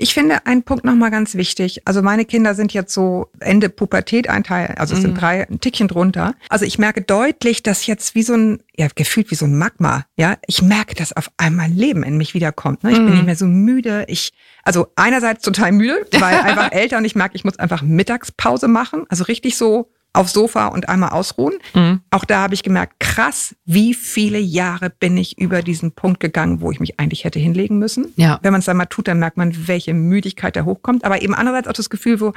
Ich 0.00 0.14
finde 0.14 0.46
einen 0.46 0.62
Punkt 0.62 0.84
nochmal 0.84 1.10
ganz 1.10 1.34
wichtig. 1.34 1.82
Also 1.84 2.02
meine 2.02 2.24
Kinder 2.24 2.54
sind 2.54 2.72
jetzt 2.72 2.94
so 2.94 3.30
Ende 3.40 3.68
Pubertät 3.68 4.30
ein 4.30 4.44
Teil, 4.44 4.76
also 4.78 4.94
es 4.94 5.02
sind 5.02 5.14
Mhm. 5.14 5.18
drei, 5.18 5.48
ein 5.48 5.58
Tickchen 5.60 5.88
drunter. 5.88 6.36
Also 6.48 6.64
ich 6.64 6.78
merke 6.78 7.02
deutlich, 7.02 7.64
dass 7.64 7.84
jetzt 7.86 8.14
wie 8.14 8.22
so 8.22 8.34
ein, 8.34 8.62
ja, 8.76 8.86
gefühlt 8.94 9.28
wie 9.32 9.34
so 9.34 9.44
ein 9.46 9.58
Magma, 9.58 10.06
ja. 10.16 10.36
Ich 10.46 10.62
merke, 10.62 10.94
dass 10.94 11.12
auf 11.12 11.28
einmal 11.36 11.68
Leben 11.68 12.04
in 12.04 12.16
mich 12.16 12.32
wiederkommt. 12.32 12.84
Ne? 12.84 12.92
Ich 12.92 12.98
bin 12.98 13.06
Mhm. 13.08 13.14
nicht 13.14 13.26
mehr 13.26 13.34
so 13.36 13.46
müde. 13.46 14.04
Ich, 14.06 14.32
also 14.62 14.86
einerseits 14.94 15.42
total 15.42 15.72
müde, 15.72 16.06
weil 16.20 16.36
einfach 16.42 16.70
älter 16.70 16.98
und 16.98 17.04
ich 17.04 17.16
merke, 17.16 17.34
ich 17.34 17.44
muss 17.44 17.58
einfach 17.58 17.82
Mittagspause 17.82 18.68
machen. 18.68 19.04
Also 19.08 19.24
richtig 19.24 19.56
so 19.56 19.90
aufs 20.18 20.32
Sofa 20.32 20.66
und 20.68 20.88
einmal 20.88 21.10
ausruhen. 21.10 21.54
Mhm. 21.74 22.00
Auch 22.10 22.24
da 22.24 22.40
habe 22.40 22.54
ich 22.54 22.62
gemerkt, 22.62 22.98
krass, 23.00 23.54
wie 23.64 23.94
viele 23.94 24.38
Jahre 24.38 24.90
bin 24.90 25.16
ich 25.16 25.38
über 25.38 25.62
diesen 25.62 25.92
Punkt 25.92 26.20
gegangen, 26.20 26.60
wo 26.60 26.70
ich 26.72 26.80
mich 26.80 26.98
eigentlich 27.00 27.24
hätte 27.24 27.38
hinlegen 27.38 27.78
müssen. 27.78 28.12
Ja. 28.16 28.38
Wenn 28.42 28.52
man 28.52 28.58
es 28.60 28.64
dann 28.66 28.76
mal 28.76 28.86
tut, 28.86 29.08
dann 29.08 29.18
merkt 29.18 29.36
man, 29.36 29.68
welche 29.68 29.94
Müdigkeit 29.94 30.56
da 30.56 30.64
hochkommt. 30.64 31.04
Aber 31.04 31.22
eben 31.22 31.34
andererseits 31.34 31.68
auch 31.68 31.72
das 31.72 31.90
Gefühl, 31.90 32.20
wo 32.20 32.32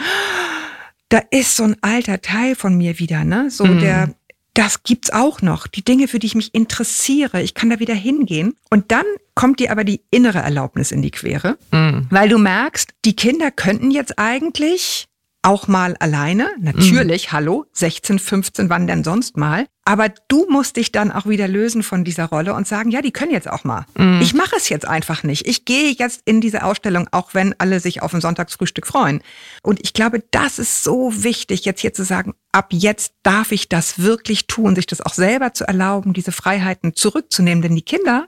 da 1.10 1.20
ist 1.32 1.58
so 1.58 1.64
ein 1.64 1.76
alter 1.82 2.22
Teil 2.22 2.56
von 2.56 2.78
mir 2.78 3.00
wieder, 3.00 3.24
ne? 3.26 3.50
So 3.52 3.66
Mhm. 3.66 3.80
der, 3.80 4.14
das 4.54 4.84
gibt's 4.84 5.10
auch 5.12 5.42
noch. 5.42 5.68
Die 5.68 5.84
Dinge, 5.84 6.08
für 6.08 6.20
die 6.20 6.28
ich 6.28 6.36
mich 6.36 6.54
interessiere, 6.54 7.42
ich 7.42 7.54
kann 7.54 7.70
da 7.70 7.80
wieder 7.80 7.94
hingehen. 7.94 8.56
Und 8.70 8.92
dann 8.92 9.06
kommt 9.36 9.60
dir 9.60 9.72
aber 9.72 9.84
die 9.84 10.02
innere 10.10 10.40
Erlaubnis 10.40 10.92
in 10.92 11.02
die 11.02 11.12
Quere, 11.12 11.58
Mm. 11.72 12.08
weil 12.10 12.30
du 12.30 12.38
merkst, 12.38 12.92
die 13.06 13.16
Kinder 13.16 13.50
könnten 13.52 13.92
jetzt 13.92 14.20
eigentlich 14.20 15.08
auch 15.43 15.67
mal 15.67 15.95
alleine. 16.00 16.50
Natürlich, 16.60 17.31
hallo, 17.31 17.65
16, 17.74 18.19
15, 18.19 18.69
wann 18.69 18.88
denn 18.88 19.03
sonst 19.03 19.38
mal. 19.38 19.65
Aber 19.83 20.10
du 20.27 20.45
musst 20.48 20.77
dich 20.77 20.91
dann 20.91 21.12
auch 21.12 21.25
wieder 21.25 21.48
lösen 21.48 21.81
von 21.81 22.03
dieser 22.03 22.25
Rolle 22.25 22.53
und 22.53 22.67
sagen, 22.67 22.91
ja, 22.91 23.01
die 23.01 23.12
können 23.12 23.31
jetzt 23.31 23.50
auch 23.50 23.63
mal. 23.63 23.86
Ich 24.21 24.36
mache 24.36 24.55
es 24.55 24.69
jetzt 24.69 24.88
einfach 24.88 25.24
nicht. 25.24 25.48
Ich 25.48 25.65
gehe 25.65 25.91
jetzt 25.98 26.21
in 26.25 26.39
diese 26.39 26.63
Ausstellung, 26.63 27.07
auch 27.12 27.33
wenn 27.33 27.55
alle 27.57 27.79
sich 27.79 28.03
auf 28.03 28.13
ein 28.13 28.21
Sonntagsfrühstück 28.21 28.86
freuen. 28.86 29.21
Und 29.63 29.79
ich 29.81 29.93
glaube, 29.93 30.24
das 30.29 30.60
ist 30.60 30.83
so 30.83 31.24
wichtig, 31.24 31.65
jetzt 31.65 31.81
hier 31.81 31.93
zu 31.93 32.03
sagen, 32.03 32.36
ab 32.51 32.67
jetzt 32.71 33.13
darf 33.24 33.51
ich 33.51 33.67
das 33.69 34.00
wirklich 34.00 34.45
tun, 34.45 34.75
sich 34.75 34.86
das 34.86 35.01
auch 35.01 35.13
selber 35.13 35.53
zu 35.53 35.67
erlauben, 35.67 36.13
diese 36.13 36.31
Freiheiten 36.31 36.95
zurückzunehmen. 36.95 37.63
Denn 37.63 37.75
die 37.75 37.81
Kinder 37.81 38.27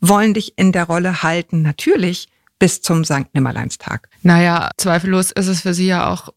wollen 0.00 0.34
dich 0.34 0.56
in 0.56 0.70
der 0.70 0.84
Rolle 0.84 1.24
halten, 1.24 1.62
natürlich 1.62 2.28
bis 2.60 2.82
zum 2.82 3.04
Sankt 3.04 3.34
Nimmerleinstag. 3.34 4.08
Naja, 4.22 4.70
zweifellos 4.78 5.32
ist 5.32 5.48
es 5.48 5.62
für 5.62 5.74
sie 5.74 5.88
ja 5.88 6.08
auch 6.10 6.32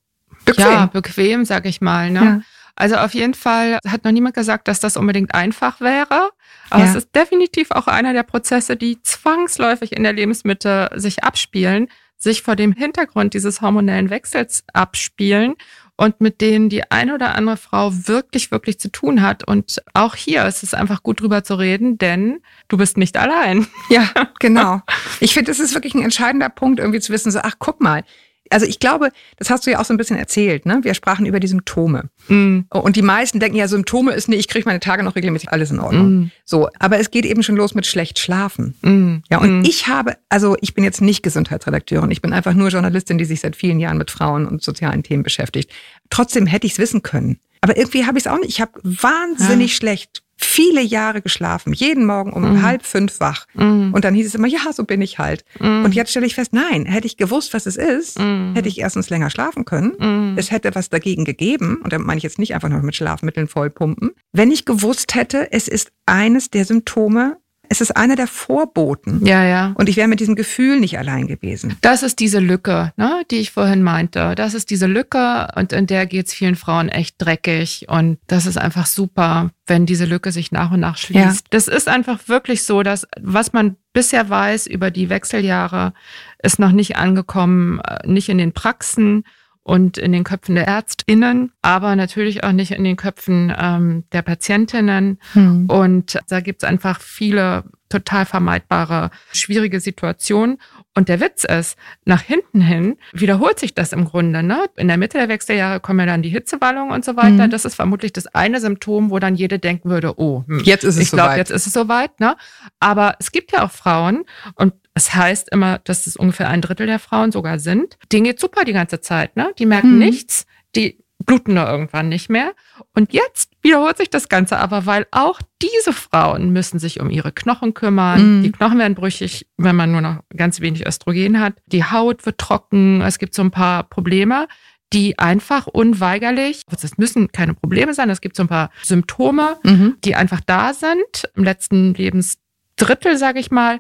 Bequem. 0.48 0.66
Ja, 0.66 0.86
bequem, 0.88 1.46
sag 1.46 1.66
ich 1.66 1.82
mal. 1.82 2.10
Ne? 2.12 2.20
Ja. 2.24 2.42
Also 2.75 2.96
auf 2.98 3.13
jeden 3.13 3.34
Fall 3.34 3.80
hat 3.88 4.04
noch 4.04 4.12
niemand 4.12 4.36
gesagt, 4.36 4.68
dass 4.68 4.80
das 4.80 4.98
unbedingt 4.98 5.34
einfach 5.34 5.82
wäre. 5.82 6.30
Aber 6.70 6.84
Ja. 6.84 6.89
es 6.89 6.96
ist 6.96 7.16
definitiv 7.16 7.72
auch 7.72 7.88
einer 7.88 8.13
der 8.13 8.24
Prozesse, 8.24 8.75
die 8.77 9.01
zwangsläufig 9.01 9.94
in 9.96 10.04
der 10.04 10.13
Lebensmitte 10.13 10.89
sich 10.96 11.24
abspielen, 11.24 11.88
sich 12.18 12.42
vor 12.44 12.56
dem 12.56 12.74
Hintergrund 12.74 13.34
dieses 13.34 13.62
hormonellen 13.62 14.10
Wechsels 14.10 14.63
abspielen 14.74 15.56
und 15.96 16.22
mit 16.22 16.42
denen 16.42 16.70
die 16.70 16.92
eine 16.92 17.16
oder 17.16 17.34
andere 17.36 17.58
Frau 17.58 17.92
wirklich, 17.92 18.51
wirklich 18.51 18.80
zu 18.80 18.92
tun 18.92 19.24
hat. 19.24 19.48
Und 19.48 19.82
auch 19.96 20.16
hier 20.16 20.46
ist 20.46 20.62
es 20.62 20.75
einfach 20.75 21.01
gut 21.01 21.22
drüber 21.22 21.44
zu 21.44 21.56
reden, 21.56 21.98
denn 21.98 22.42
du 22.68 22.77
bist 22.77 22.98
nicht 22.98 23.18
allein. 23.18 23.66
Ja, 23.89 24.08
genau. 24.39 24.82
Ich 25.20 25.34
finde, 25.34 25.50
es 25.51 25.60
ist 25.60 25.74
wirklich 25.74 25.96
ein 25.96 26.04
entscheidender 26.04 26.50
Punkt, 26.50 26.80
irgendwie 26.80 27.00
zu 27.00 27.12
wissen, 27.12 27.32
so, 27.32 27.39
ach, 27.42 27.56
guck 27.58 27.82
mal. 27.82 28.04
Also 28.51 28.66
ich 28.66 28.80
glaube, 28.80 29.10
das 29.38 29.50
hast 29.50 29.66
du 29.66 29.72
ja 29.72 29.80
auch 29.80 29.86
so 29.86 29.94
ein 29.94 29.98
bisschen 29.98 30.18
erzählt, 30.18 30.66
ne? 30.66 30.80
Wir 30.84 30.94
sprachen 30.94 31.25
über 31.25 31.39
die 31.39 31.48
Symptome. 31.48 32.10
Mm, 32.27 32.60
Und 32.70 32.96
die 32.96 33.01
meisten 33.01 33.39
denken 33.39 33.58
ja, 33.58 33.68
Symptome 33.68 34.12
ist, 34.13 34.27
nee, 34.30 34.36
ich 34.36 34.48
kriege 34.48 34.68
meine 34.68 34.80
Tage 34.80 35.04
noch 35.04 35.16
regelmäßig 35.16 35.51
alles 35.51 35.72
in 35.72 35.80
Ordnung. 35.80 36.10
mm, 36.10 36.32
So, 36.46 36.70
aber 36.80 37.00
es 37.00 37.12
geht 37.12 37.25
eben 37.25 37.44
schon 37.44 37.56
los 37.56 37.75
mit 37.75 37.86
schlecht 37.86 38.20
schlafen. 38.20 38.75
mm, 38.82 39.24
Ja, 39.30 39.39
und 39.39 39.60
mm. 39.62 39.63
ich 39.66 39.88
habe, 39.88 40.18
also 40.30 40.56
ich 40.62 40.74
bin 40.74 40.84
jetzt 40.84 41.01
nicht 41.01 41.24
Gesundheitsredakteurin, 41.24 42.12
ich 42.12 42.22
bin 42.22 42.34
einfach 42.34 42.54
nur 42.54 42.70
Journalistin, 42.70 43.18
die 43.18 43.25
sich 43.25 43.42
seit 43.42 43.56
vielen 43.56 43.80
Jahren 43.80 43.98
mit 43.98 44.12
Frauen 44.12 44.46
und 44.48 44.62
sozialen 44.62 45.04
Themen 45.04 45.24
beschäftigt. 45.24 45.72
Trotzdem 46.10 46.46
hätte 46.46 46.68
ich 46.68 46.74
es 46.74 46.80
wissen 46.80 47.04
können. 47.04 47.39
Aber 47.62 47.75
irgendwie 47.77 48.06
habe 48.06 48.18
ich 48.18 48.25
es 48.25 48.32
auch 48.32 48.38
nicht. 48.39 48.50
Ich 48.50 48.62
habe 48.62 48.72
wahnsinnig 48.84 49.75
schlecht 49.75 50.24
viele 50.39 50.82
Jahre 50.82 51.22
geschlafen, 51.22 51.74
jeden 51.74 52.06
Morgen 52.06 52.32
um 52.34 52.44
Mhm. 52.44 52.62
halb 52.62 52.86
fünf 52.86 53.20
wach. 53.20 53.46
Mm, 53.56 53.91
Und 53.94 54.06
dann 54.06 54.13
hieß 54.13 54.27
es 54.27 54.36
immer, 54.36 54.48
ja, 54.48 54.72
so 54.74 54.84
bin 54.84 55.01
ich 55.01 55.17
halt. 55.20 55.44
mm, 55.60 55.84
Und 55.86 55.96
jetzt 55.96 56.12
stelle 56.12 56.25
ich 56.25 56.36
fest, 56.36 56.53
nein, 56.53 56.86
hätte 56.86 57.08
ich 57.08 57.17
gewusst, 57.17 57.53
was 57.53 57.65
es 57.65 57.75
ist, 57.77 58.20
mm, 58.20 58.53
hätte 58.53 58.70
ich 58.70 58.79
erstens 58.79 59.10
länger 59.10 59.29
schlafen 59.29 59.65
können. 59.65 59.94
mm. 59.98 60.38
Es 60.38 60.51
hätte 60.51 60.74
was 60.75 60.89
dagegen 60.89 61.25
gegeben, 61.25 61.79
und 61.84 61.91
da 61.94 61.98
meine 62.00 62.17
ich 62.17 62.24
jetzt 62.24 62.39
nicht 62.39 62.53
einfach 62.56 62.70
nur 62.70 62.82
mit 62.82 62.96
Schlafmitteln 62.96 63.48
vollpumpen. 63.48 64.12
Wenn 64.32 64.51
ich 64.51 64.65
gewusst 64.65 65.15
hätte, 65.15 65.51
es 65.51 65.67
ist 65.67 65.91
eines 66.06 66.50
der 66.51 66.65
Symptome, 66.65 67.38
es 67.69 67.81
ist 67.81 67.95
einer 67.95 68.15
der 68.15 68.27
Vorboten. 68.27 69.25
Ja, 69.25 69.43
ja. 69.43 69.74
Und 69.75 69.89
ich 69.89 69.97
wäre 69.97 70.07
mit 70.07 70.19
diesem 70.19 70.36
Gefühl 70.36 70.79
nicht 70.79 70.97
allein 70.97 71.27
gewesen. 71.27 71.75
Das 71.81 72.03
ist 72.03 72.19
diese 72.19 72.39
Lücke, 72.39 72.93
ne, 72.97 73.24
die 73.31 73.38
ich 73.38 73.51
vorhin 73.51 73.83
meinte. 73.83 74.36
Das 74.36 74.53
ist 74.53 74.69
diese 74.69 74.88
Lücke 74.88 75.47
und 75.55 75.74
in 75.74 75.88
der 75.88 76.05
geht's 76.05 76.33
vielen 76.33 76.55
Frauen 76.55 76.89
echt 76.89 77.15
dreckig. 77.19 77.86
Und 77.89 78.19
das 78.27 78.45
ist 78.45 78.57
einfach 78.57 78.86
super, 78.86 79.51
wenn 79.65 79.86
diese 79.86 80.05
Lücke 80.05 80.31
sich 80.31 80.51
nach 80.51 80.71
und 80.71 80.79
nach 80.79 80.97
schließt. 80.97 81.45
Ja. 81.45 81.50
Das 81.50 81.67
ist 81.67 81.88
einfach 81.88 82.27
wirklich 82.27 82.63
so, 82.63 82.83
dass 82.83 83.07
was 83.19 83.53
man 83.53 83.75
bisher 83.93 84.30
weiß 84.30 84.67
über 84.67 84.91
die 84.91 85.10
Wechseljahre, 85.10 85.93
ist 86.41 86.60
noch 86.60 86.71
nicht 86.71 86.97
angekommen, 86.97 87.80
äh, 87.80 88.08
nicht 88.08 88.30
in 88.30 88.38
den 88.38 88.53
Praxen 88.53 89.23
und 89.67 89.97
in 89.97 90.13
den 90.13 90.23
Köpfen 90.23 90.56
der 90.56 90.65
ÄrztInnen, 90.69 91.51
aber 91.62 91.97
natürlich 91.97 92.45
auch 92.45 92.53
nicht 92.53 92.71
in 92.71 92.86
den 92.86 92.95
Köpfen 92.95 93.53
ähm, 93.60 94.06
der 94.13 94.21
Patientinnen. 94.21 95.19
Und 95.67 96.17
da 96.30 96.39
gibt's 96.39 96.63
einfach 96.63 97.01
viele 97.01 97.65
total 97.89 98.26
vermeidbare, 98.26 99.12
schwierige 99.34 99.80
Situationen. 99.80 100.58
Und 100.95 101.10
der 101.10 101.19
Witz 101.19 101.43
ist, 101.43 101.78
nach 102.06 102.21
hinten 102.21 102.62
hin 102.62 102.97
wiederholt 103.13 103.60
sich 103.60 103.73
das 103.76 103.93
im 103.93 104.06
Grunde. 104.06 104.41
Ne? 104.43 104.65
In 104.78 104.88
der 104.88 104.97
Mitte 104.97 105.17
der 105.17 105.30
Wechseljahre 105.30 105.80
kommen 105.80 106.00
ja 106.00 106.06
dann 106.08 106.21
die 106.23 106.30
Hitzewallungen 106.30 106.91
und 106.93 107.06
so 107.06 107.15
weiter. 107.15 107.47
Mhm. 107.47 107.52
Das 107.52 107.65
ist 107.65 107.76
vermutlich 107.76 108.13
das 108.13 108.28
eine 108.28 108.60
Symptom, 108.60 109.10
wo 109.12 109.19
dann 109.19 109.36
jede 109.36 109.60
denken 109.60 109.89
würde, 109.89 110.19
oh, 110.19 110.43
hm, 110.47 110.62
Jetzt 110.63 110.84
ist 110.84 110.95
es 110.95 111.04
ich 111.04 111.10
glaube, 111.12 111.30
soweit. 111.30 111.38
jetzt 111.38 111.52
ist 111.52 111.67
es 111.67 111.73
soweit. 111.73 112.19
Ne? 112.19 112.36
Aber 112.80 113.15
es 113.19 113.32
gibt 113.32 113.52
ja 113.52 113.63
auch 113.65 113.71
Frauen, 113.71 114.26
und 114.56 114.73
es 114.93 115.13
heißt 115.13 115.50
immer, 115.52 115.80
dass 115.84 116.08
es 116.08 116.15
ungefähr 116.15 116.50
ein 116.50 116.62
Drittel 116.62 116.88
der 116.88 117.00
Frauen 117.00 117.32
sogar 117.32 117.60
sind, 117.60 117.97
denen 118.12 118.23
geht 118.26 118.39
super 118.39 118.63
die 118.63 118.73
ganze 118.73 119.00
Zeit. 119.02 119.36
Ne? 119.36 119.52
Die 119.60 119.65
merken 119.67 119.93
Mhm. 119.93 120.00
nichts, 120.00 120.45
die 120.76 121.04
bluten 121.25 121.56
nur 121.56 121.67
irgendwann 121.67 122.10
nicht 122.10 122.30
mehr. 122.30 122.53
Und 122.93 123.12
jetzt 123.13 123.51
wiederholt 123.62 123.97
sich 123.97 124.10
das 124.10 124.30
Ganze 124.30 124.58
aber, 124.58 124.86
weil 124.86 125.08
auch 125.12 125.41
diese 125.62 125.91
Frauen 125.93 126.51
müssen 126.51 126.80
sich 126.80 126.99
um 126.99 127.10
ihre 127.10 127.32
Knochen 127.32 127.73
kümmern. 127.73 128.39
Mhm. 128.39 128.43
Die 128.43 128.51
Knochen 128.51 128.80
werden 128.80 128.95
brüchig, 128.95 129.47
wenn 129.58 129.75
man 129.75 129.91
nur 129.91 130.01
noch 130.01 130.23
ganz 130.36 130.62
wenig 130.62 130.86
Östrogen 130.86 131.39
hat. 131.39 131.53
Die 131.65 131.84
Haut 131.84 132.25
wird 132.25 132.38
trocken. 132.38 133.01
Es 133.01 133.19
gibt 133.19 133.34
so 133.34 133.41
ein 133.41 133.51
paar 133.51 133.84
Probleme, 133.84 134.47
die 134.93 135.19
einfach 135.19 135.67
unweigerlich, 135.67 136.62
das 136.69 136.97
müssen 136.97 137.30
keine 137.34 137.53
Probleme 137.53 137.93
sein, 137.93 138.10
es 138.10 138.21
gibt 138.21 138.38
so 138.38 138.43
ein 138.43 138.47
paar 138.47 138.69
Symptome, 138.84 139.58
Mhm. 139.63 139.97
die 140.06 140.15
einfach 140.15 140.39
da 140.45 140.73
sind, 140.73 141.30
im 141.36 141.43
letzten 141.43 141.93
Lebensdrittel, 141.93 143.17
sage 143.17 143.39
ich 143.39 143.51
mal. 143.51 143.80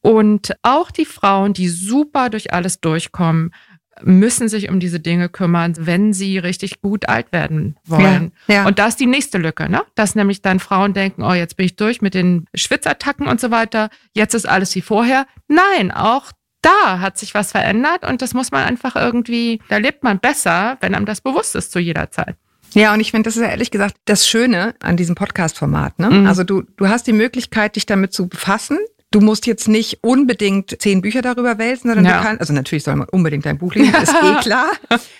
Und 0.00 0.56
auch 0.62 0.90
die 0.90 1.04
Frauen, 1.04 1.52
die 1.52 1.68
super 1.68 2.30
durch 2.30 2.52
alles 2.52 2.80
durchkommen, 2.80 3.52
müssen 4.02 4.48
sich 4.48 4.68
um 4.68 4.80
diese 4.80 5.00
Dinge 5.00 5.28
kümmern, 5.28 5.74
wenn 5.78 6.12
sie 6.12 6.38
richtig 6.38 6.80
gut 6.80 7.08
alt 7.08 7.32
werden 7.32 7.76
wollen. 7.84 8.32
Ja, 8.46 8.54
ja. 8.54 8.66
Und 8.66 8.78
da 8.78 8.86
ist 8.86 9.00
die 9.00 9.06
nächste 9.06 9.38
Lücke, 9.38 9.68
ne? 9.68 9.82
Dass 9.94 10.14
nämlich 10.14 10.42
dann 10.42 10.60
Frauen 10.60 10.94
denken, 10.94 11.22
oh, 11.22 11.32
jetzt 11.32 11.56
bin 11.56 11.66
ich 11.66 11.76
durch 11.76 12.02
mit 12.02 12.14
den 12.14 12.46
Schwitzattacken 12.54 13.26
und 13.26 13.40
so 13.40 13.50
weiter, 13.50 13.90
jetzt 14.14 14.34
ist 14.34 14.48
alles 14.48 14.74
wie 14.74 14.80
vorher. 14.80 15.26
Nein, 15.48 15.90
auch 15.90 16.32
da 16.62 17.00
hat 17.00 17.18
sich 17.18 17.34
was 17.34 17.52
verändert 17.52 18.04
und 18.06 18.22
das 18.22 18.34
muss 18.34 18.50
man 18.50 18.64
einfach 18.64 18.96
irgendwie, 18.96 19.60
da 19.68 19.76
lebt 19.76 20.02
man 20.02 20.18
besser, 20.18 20.76
wenn 20.80 20.94
einem 20.94 21.06
das 21.06 21.20
bewusst 21.20 21.54
ist 21.54 21.72
zu 21.72 21.78
jeder 21.78 22.10
Zeit. 22.10 22.36
Ja, 22.74 22.92
und 22.92 23.00
ich 23.00 23.10
finde, 23.10 23.28
das 23.28 23.36
ist 23.36 23.42
ja 23.42 23.48
ehrlich 23.48 23.70
gesagt 23.70 23.96
das 24.04 24.28
Schöne 24.28 24.74
an 24.80 24.96
diesem 24.96 25.14
Podcast-Format. 25.14 25.98
Ne? 25.98 26.10
Mhm. 26.10 26.26
Also 26.26 26.44
du, 26.44 26.62
du 26.76 26.88
hast 26.88 27.06
die 27.06 27.12
Möglichkeit, 27.12 27.76
dich 27.76 27.86
damit 27.86 28.12
zu 28.12 28.28
befassen. 28.28 28.78
Du 29.10 29.20
musst 29.22 29.46
jetzt 29.46 29.68
nicht 29.68 30.00
unbedingt 30.02 30.82
zehn 30.82 31.00
Bücher 31.00 31.22
darüber 31.22 31.56
wälzen, 31.56 31.88
sondern 31.88 32.04
Ja. 32.04 32.18
du 32.18 32.24
kannst, 32.24 32.40
also 32.42 32.52
natürlich 32.52 32.84
soll 32.84 32.94
man 32.96 33.08
unbedingt 33.08 33.46
dein 33.46 33.56
Buch 33.56 33.74
lesen, 33.74 33.94
ist 34.02 34.12
eh 34.12 34.34
klar. 34.42 34.66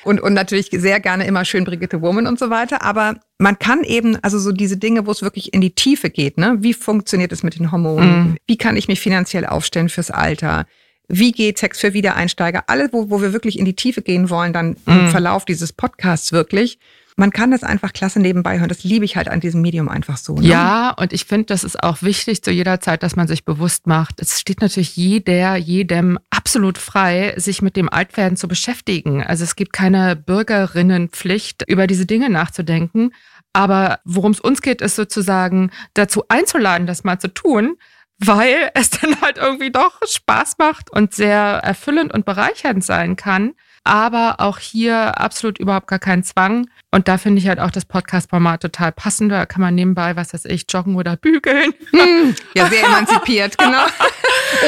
Und, 0.05 0.21
und 0.21 0.35
natürlich 0.35 0.69
sehr 0.73 1.01
gerne 1.01 1.27
immer 1.27 1.47
schön 1.47 1.65
Brigitte 1.65 2.03
Woman 2.03 2.27
und 2.27 2.39
so 2.39 2.51
weiter. 2.51 2.83
Aber 2.83 3.15
man 3.39 3.59
kann 3.59 3.85
eben, 3.85 4.17
also 4.23 4.39
so 4.39 4.53
diese 4.53 4.77
Dinge, 4.77 5.07
wo 5.07 5.11
es 5.11 5.23
wirklich 5.23 5.55
in 5.55 5.63
die 5.63 5.75
Tiefe 5.75 6.11
geht, 6.11 6.37
ne? 6.37 6.57
Wie 6.61 6.75
funktioniert 6.75 7.33
es 7.33 7.43
mit 7.43 7.59
den 7.59 7.73
Hormonen? 7.73 8.19
Mhm. 8.19 8.37
Wie 8.47 8.59
kann 8.59 8.77
ich 8.77 8.89
mich 8.89 9.01
finanziell 9.01 9.47
aufstellen 9.47 9.89
fürs 9.89 10.11
Alter? 10.11 10.67
Wie 11.09 11.33
geht 11.33 11.57
Sex 11.57 11.81
für 11.81 11.95
Wiedereinsteiger? 11.95 12.65
Alle, 12.67 12.91
wo, 12.93 13.09
wo 13.09 13.23
wir 13.23 13.33
wirklich 13.33 13.59
in 13.59 13.65
die 13.65 13.75
Tiefe 13.75 14.03
gehen 14.03 14.29
wollen, 14.29 14.53
dann 14.53 14.77
im 14.85 15.05
Mhm. 15.07 15.09
Verlauf 15.09 15.47
dieses 15.47 15.73
Podcasts 15.73 16.31
wirklich. 16.33 16.79
Man 17.19 17.33
kann 17.33 17.51
das 17.51 17.65
einfach 17.65 17.93
klasse 17.93 18.21
nebenbei 18.21 18.61
hören. 18.61 18.69
Das 18.69 18.85
liebe 18.85 19.05
ich 19.05 19.17
halt 19.17 19.29
an 19.29 19.41
diesem 19.41 19.61
Medium 19.61 19.89
einfach 19.89 20.17
so. 20.17 20.37
Ne? 20.37 20.47
Ja, 20.47 20.91
und 20.91 21.13
ich 21.13 21.25
finde, 21.25 21.47
das 21.47 21.65
ist 21.65 21.83
auch 21.83 22.01
wichtig 22.03 22.45
zu 22.45 22.53
jeder 22.53 22.79
Zeit, 22.81 23.03
dass 23.03 23.17
man 23.17 23.27
sich 23.27 23.45
bewusst 23.45 23.89
macht. 23.89 24.21
Es 24.21 24.39
steht 24.39 24.61
natürlich 24.61 24.95
jeder, 24.97 25.57
jedem 25.57 26.21
absolut 26.31 26.79
frei, 26.79 27.35
sich 27.37 27.61
mit 27.61 27.75
dem 27.75 27.89
Altwerden 27.89 28.37
zu 28.37 28.47
beschäftigen. 28.47 29.21
Also 29.25 29.43
es 29.43 29.57
gibt 29.57 29.73
keine 29.73 30.15
Bürgerinnenpflicht, 30.15 31.65
über 31.67 31.89
diese 31.89 32.07
Dinge 32.07 32.31
nachzudenken. 32.31 33.11
Aber 33.53 33.99
worum 34.05 34.31
es 34.31 34.39
uns 34.39 34.63
geht, 34.63 34.81
ist 34.81 34.95
sozusagen 34.95 35.73
dazu 35.95 36.23
einzuladen, 36.29 36.87
das 36.87 37.03
mal 37.03 37.19
zu 37.19 37.35
tun, 37.35 37.79
weil 38.19 38.71
es 38.75 38.91
dann 39.01 39.21
halt 39.21 39.39
irgendwie 39.39 39.73
doch 39.73 40.01
Spaß 40.07 40.55
macht 40.59 40.93
und 40.93 41.15
sehr 41.15 41.41
erfüllend 41.41 42.15
und 42.15 42.25
bereichernd 42.25 42.85
sein 42.85 43.17
kann. 43.17 43.55
Aber 43.89 44.35
auch 44.37 44.59
hier 44.59 45.19
absolut 45.19 45.59
überhaupt 45.59 45.87
gar 45.87 45.99
kein 45.99 46.23
Zwang. 46.23 46.69
Und 46.91 47.09
da 47.09 47.17
finde 47.17 47.41
ich 47.41 47.49
halt 47.49 47.59
auch 47.59 47.71
das 47.71 47.87
Podcast-Format 47.87 48.61
total 48.61 48.93
passend. 48.93 49.33
Da 49.33 49.47
kann 49.47 49.63
man 49.63 49.75
nebenbei, 49.75 50.15
was 50.15 50.35
weiß 50.35 50.45
ich, 50.45 50.67
joggen 50.69 50.95
oder 50.95 51.17
bügeln. 51.17 51.73
Hm, 51.93 52.35
ja, 52.55 52.69
sehr 52.69 52.85
emanzipiert, 52.87 53.57
genau. 53.57 53.87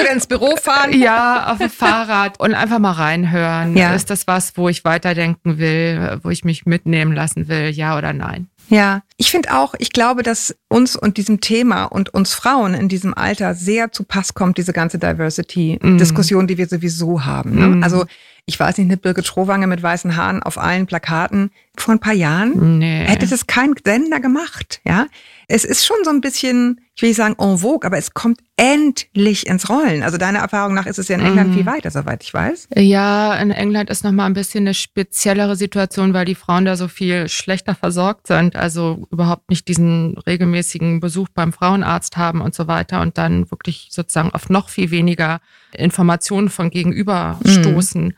Oder 0.00 0.12
ins 0.12 0.26
Büro 0.26 0.56
fahren. 0.56 0.98
Ja, 0.98 1.52
auf 1.52 1.58
dem 1.58 1.68
Fahrrad 1.68 2.40
und 2.40 2.54
einfach 2.54 2.78
mal 2.78 2.92
reinhören. 2.92 3.76
Ja. 3.76 3.94
Ist 3.94 4.08
das 4.08 4.26
was, 4.26 4.56
wo 4.56 4.70
ich 4.70 4.86
weiterdenken 4.86 5.58
will, 5.58 6.18
wo 6.22 6.30
ich 6.30 6.42
mich 6.42 6.64
mitnehmen 6.64 7.12
lassen 7.12 7.46
will, 7.48 7.68
ja 7.68 7.98
oder 7.98 8.14
nein? 8.14 8.48
Ja, 8.70 9.02
ich 9.16 9.30
finde 9.30 9.52
auch, 9.54 9.74
ich 9.78 9.90
glaube, 9.90 10.22
dass 10.22 10.56
uns 10.68 10.96
und 10.96 11.16
diesem 11.16 11.40
Thema 11.40 11.84
und 11.84 12.14
uns 12.14 12.32
Frauen 12.32 12.72
in 12.72 12.88
diesem 12.88 13.12
Alter 13.12 13.54
sehr 13.54 13.90
zu 13.90 14.04
Pass 14.04 14.32
kommt, 14.32 14.58
diese 14.58 14.72
ganze 14.72 14.98
Diversity-Diskussion, 14.98 16.46
die 16.46 16.56
wir 16.56 16.68
sowieso 16.68 17.24
haben. 17.24 17.56
Ne? 17.56 17.66
Mm. 17.66 17.82
Also 17.82 18.06
ich 18.46 18.58
weiß 18.58 18.78
nicht, 18.78 18.86
eine 18.88 18.96
Birgit 18.96 19.26
Schrowange 19.26 19.66
mit 19.66 19.82
weißen 19.82 20.16
Haaren 20.16 20.42
auf 20.42 20.58
allen 20.58 20.86
Plakaten. 20.86 21.50
Vor 21.76 21.94
ein 21.94 22.00
paar 22.00 22.12
Jahren 22.14 22.78
Nee. 22.78 23.04
hätte 23.06 23.26
das 23.26 23.46
kein 23.46 23.74
Sender 23.84 24.20
gemacht, 24.20 24.80
ja. 24.84 25.06
Es 25.48 25.64
ist 25.64 25.84
schon 25.84 25.96
so 26.04 26.10
ein 26.10 26.20
bisschen, 26.20 26.80
ich 26.94 27.02
will 27.02 27.08
nicht 27.10 27.16
sagen 27.16 27.34
en 27.38 27.58
vogue, 27.58 27.84
aber 27.86 27.96
es 27.98 28.12
kommt 28.14 28.38
endlich 28.56 29.46
ins 29.46 29.68
Rollen. 29.68 30.02
Also 30.02 30.16
deiner 30.16 30.38
Erfahrung 30.40 30.74
nach 30.74 30.86
ist 30.86 30.98
es 30.98 31.08
ja 31.08 31.16
in 31.16 31.24
England 31.24 31.50
Mhm. 31.50 31.54
viel 31.54 31.66
weiter, 31.66 31.90
soweit 31.90 32.22
ich 32.22 32.32
weiß. 32.32 32.68
Ja, 32.76 33.34
in 33.36 33.50
England 33.50 33.90
ist 33.90 34.04
nochmal 34.04 34.26
ein 34.26 34.34
bisschen 34.34 34.64
eine 34.64 34.74
speziellere 34.74 35.56
Situation, 35.56 36.12
weil 36.14 36.24
die 36.24 36.34
Frauen 36.36 36.64
da 36.66 36.76
so 36.76 36.86
viel 36.88 37.28
schlechter 37.28 37.74
versorgt 37.74 38.26
sind, 38.28 38.54
also 38.56 39.06
überhaupt 39.10 39.50
nicht 39.50 39.66
diesen 39.66 40.16
regelmäßigen 40.18 41.00
Besuch 41.00 41.28
beim 41.34 41.52
Frauenarzt 41.52 42.16
haben 42.16 42.40
und 42.42 42.54
so 42.54 42.68
weiter 42.68 43.00
und 43.00 43.18
dann 43.18 43.50
wirklich 43.50 43.88
sozusagen 43.90 44.30
auf 44.30 44.50
noch 44.50 44.68
viel 44.68 44.90
weniger 44.90 45.40
Informationen 45.72 46.48
von 46.48 46.70
gegenüber 46.70 47.38
Mhm. 47.44 47.48
stoßen. 47.50 48.16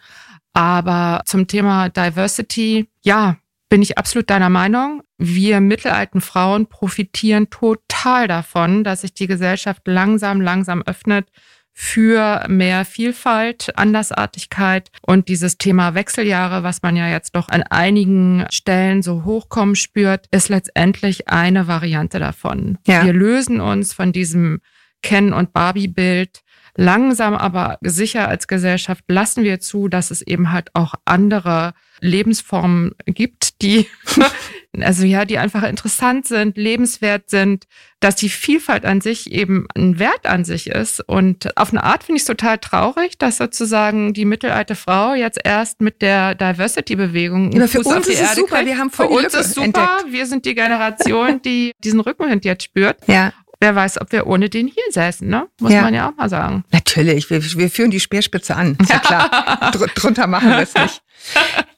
Aber 0.53 1.23
zum 1.25 1.47
Thema 1.47 1.89
Diversity, 1.89 2.89
ja, 3.03 3.37
bin 3.69 3.81
ich 3.81 3.97
absolut 3.97 4.29
deiner 4.29 4.51
Meinung. 4.51 5.03
Wir 5.17 5.61
mittelalten 5.61 6.21
Frauen 6.21 6.67
profitieren 6.67 7.49
total 7.49 8.29
davon, 8.29 8.85
dass 8.85 9.01
sich 9.01 9.15
die 9.15 9.27
Gesellschaft 9.27 9.83
langsam, 9.87 10.41
langsam 10.41 10.83
öffnet 10.83 11.29
für 11.73 12.45
mehr 12.49 12.85
Vielfalt, 12.85 13.71
Andersartigkeit 13.77 14.91
und 15.01 15.29
dieses 15.29 15.57
Thema 15.57 15.95
Wechseljahre, 15.95 16.63
was 16.63 16.83
man 16.83 16.97
ja 16.97 17.09
jetzt 17.09 17.35
doch 17.35 17.49
an 17.49 17.63
einigen 17.63 18.45
Stellen 18.51 19.03
so 19.03 19.25
hochkommen 19.25 19.75
spürt, 19.75 20.27
ist 20.31 20.51
letztendlich 20.51 21.29
eine 21.29 21.69
Variante 21.69 22.19
davon. 22.19 22.77
Ja. 22.87 23.05
Wir 23.05 23.15
lösen 23.15 23.61
uns 23.61 23.95
von 23.95 24.13
diesem 24.13 24.61
Ken- 25.03 25.33
und 25.33 25.53
Barbie-Bild. 25.53 26.43
Langsam 26.77 27.35
aber 27.35 27.79
sicher 27.83 28.29
als 28.29 28.49
Gesellschaft 28.49 29.05
lassen 29.09 29.45
wir 29.45 29.61
zu, 29.61 29.89
dass 29.89 30.11
es 30.11 30.23
eben 30.23 30.53
halt 30.53 30.71
auch 30.75 30.95
andere 31.05 31.75
Lebensformen 32.01 32.95
gibt, 33.05 33.63
die, 33.63 33.87
also 34.81 35.05
ja, 35.05 35.25
die 35.25 35.39
einfach 35.39 35.63
interessant 35.63 36.27
sind, 36.27 36.57
lebenswert 36.57 37.31
sind, 37.31 37.67
dass 38.01 38.17
die 38.17 38.29
Vielfalt 38.29 38.85
an 38.85 39.01
sich 39.01 39.31
eben 39.31 39.67
ein 39.77 39.99
Wert 39.99 40.27
an 40.27 40.45
sich 40.45 40.69
ist. 40.71 41.01
Und 41.07 41.57
auf 41.57 41.71
eine 41.71 41.85
Art 41.85 42.05
finde 42.05 42.17
ich 42.17 42.23
es 42.23 42.27
total 42.27 42.59
traurig, 42.59 43.19
dass 43.19 43.37
sozusagen 43.37 44.15
die 44.15 44.25
mittelalte 44.25 44.75
Frau 44.75 45.15
jetzt 45.15 45.39
erst 45.45 45.81
mit 45.81 46.03
der 46.03 46.35
Diversity-Bewegung 46.35 47.55
Aber 47.55 47.69
für 47.69 47.79
Fuß 47.79 47.87
auf 47.87 47.97
uns 47.99 48.07
die 48.07 48.13
ist 48.15 48.21
es 48.21 48.29
Erde 48.31 48.41
super, 48.41 48.57
kriegt. 48.57 48.69
wir 48.69 48.79
haben 48.79 48.91
voll 48.91 49.07
Für 49.07 49.13
uns 49.13 49.23
Lücke 49.25 49.39
ist 49.39 49.55
super, 49.55 49.65
entdeckt. 49.67 50.05
wir 50.13 50.27
sind 50.27 50.45
die 50.47 50.55
Generation, 50.55 51.43
die 51.43 51.73
diesen 51.85 52.01
Rückenwind 52.01 52.45
jetzt 52.45 52.65
spürt. 52.65 52.97
Ja, 53.07 53.33
Wer 53.63 53.77
weiß, 53.77 54.01
ob 54.01 54.11
wir 54.11 54.27
ohne 54.27 54.51
den 54.51 54.67
hier 54.67 54.83
säßen, 54.91 55.29
ne? 55.29 55.47
Muss 55.61 55.71
Ja. 55.73 55.83
man 55.83 55.95
ja 55.95 56.09
auch 56.11 56.17
mal 56.17 56.29
sagen. 56.29 56.65
natürlich. 56.73 57.31
Wir, 57.31 57.41
wir 57.45 57.71
führen 57.71 57.93
die 57.93 58.01
Speerspitze 58.01 58.57
an. 58.57 58.77
Ist 58.81 58.91
ja 58.91 58.99
klar. 58.99 59.71
Dr 59.73 59.87
drunter 59.95 60.27
machen 60.27 60.51
wir 60.51 60.59
es 60.59 60.75
nicht. 60.75 61.01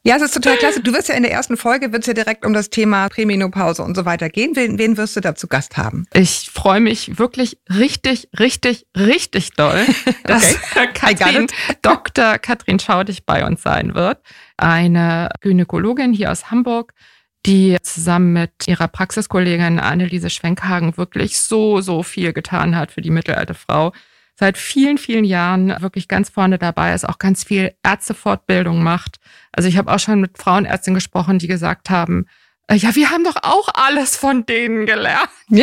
Ja, 0.02 0.16
es 0.16 0.22
ist 0.22 0.32
total 0.32 0.56
klasse. 0.56 0.80
Du 0.80 0.94
wirst 0.94 1.10
ja 1.10 1.14
in 1.14 1.22
der 1.24 1.32
ersten 1.32 1.58
Folge 1.58 1.92
wird 1.92 2.00
es 2.04 2.06
ja 2.06 2.14
direkt 2.14 2.46
um 2.46 2.54
das 2.54 2.70
Thema 2.70 3.10
Prämenopause 3.10 3.82
und 3.82 3.94
so 3.94 4.06
weiter 4.06 4.30
gehen. 4.30 4.56
Wen, 4.56 4.78
wen 4.78 4.96
wirst 4.96 5.14
du 5.16 5.20
da 5.20 5.34
zu 5.34 5.46
Gast 5.46 5.76
haben? 5.76 6.06
Ich 6.14 6.50
freue 6.50 6.80
mich 6.80 7.18
wirklich 7.18 7.58
richtig, 7.68 8.28
richtig, 8.38 8.86
richtig 8.96 9.50
doll, 9.52 9.84
dass 10.24 10.56
Katrin, 10.94 11.48
Dr. 11.82 12.38
Katrin 12.38 12.78
Schaudig 12.78 13.26
bei 13.26 13.44
uns 13.44 13.62
sein 13.62 13.94
wird. 13.94 14.18
Eine 14.56 15.28
Gynäkologin 15.42 16.14
hier 16.14 16.32
aus 16.32 16.50
Hamburg, 16.50 16.94
die 17.46 17.76
zusammen 17.82 18.32
mit 18.32 18.52
ihrer 18.66 18.88
Praxiskollegin 18.88 19.78
Anneliese 19.78 20.30
Schwenkhagen 20.30 20.96
wirklich 20.96 21.38
so, 21.38 21.80
so 21.80 22.02
viel 22.02 22.32
getan 22.32 22.76
hat 22.76 22.92
für 22.92 23.02
die 23.02 23.10
mittelalte 23.10 23.54
Frau. 23.54 23.92
Seit 24.36 24.58
vielen, 24.58 24.98
vielen 24.98 25.24
Jahren 25.24 25.80
wirklich 25.80 26.08
ganz 26.08 26.28
vorne 26.28 26.58
dabei 26.58 26.92
ist, 26.92 27.08
auch 27.08 27.18
ganz 27.18 27.44
viel 27.44 27.72
Ärztefortbildung 27.84 28.82
macht. 28.82 29.20
Also 29.52 29.68
ich 29.68 29.76
habe 29.76 29.92
auch 29.92 30.00
schon 30.00 30.20
mit 30.20 30.38
Frauenärztinnen 30.38 30.96
gesprochen, 30.96 31.38
die 31.38 31.46
gesagt 31.46 31.88
haben, 31.88 32.26
äh, 32.66 32.76
ja, 32.76 32.94
wir 32.94 33.10
haben 33.10 33.24
doch 33.24 33.36
auch 33.42 33.68
alles 33.74 34.16
von 34.16 34.46
denen 34.46 34.86
gelernt. 34.86 35.28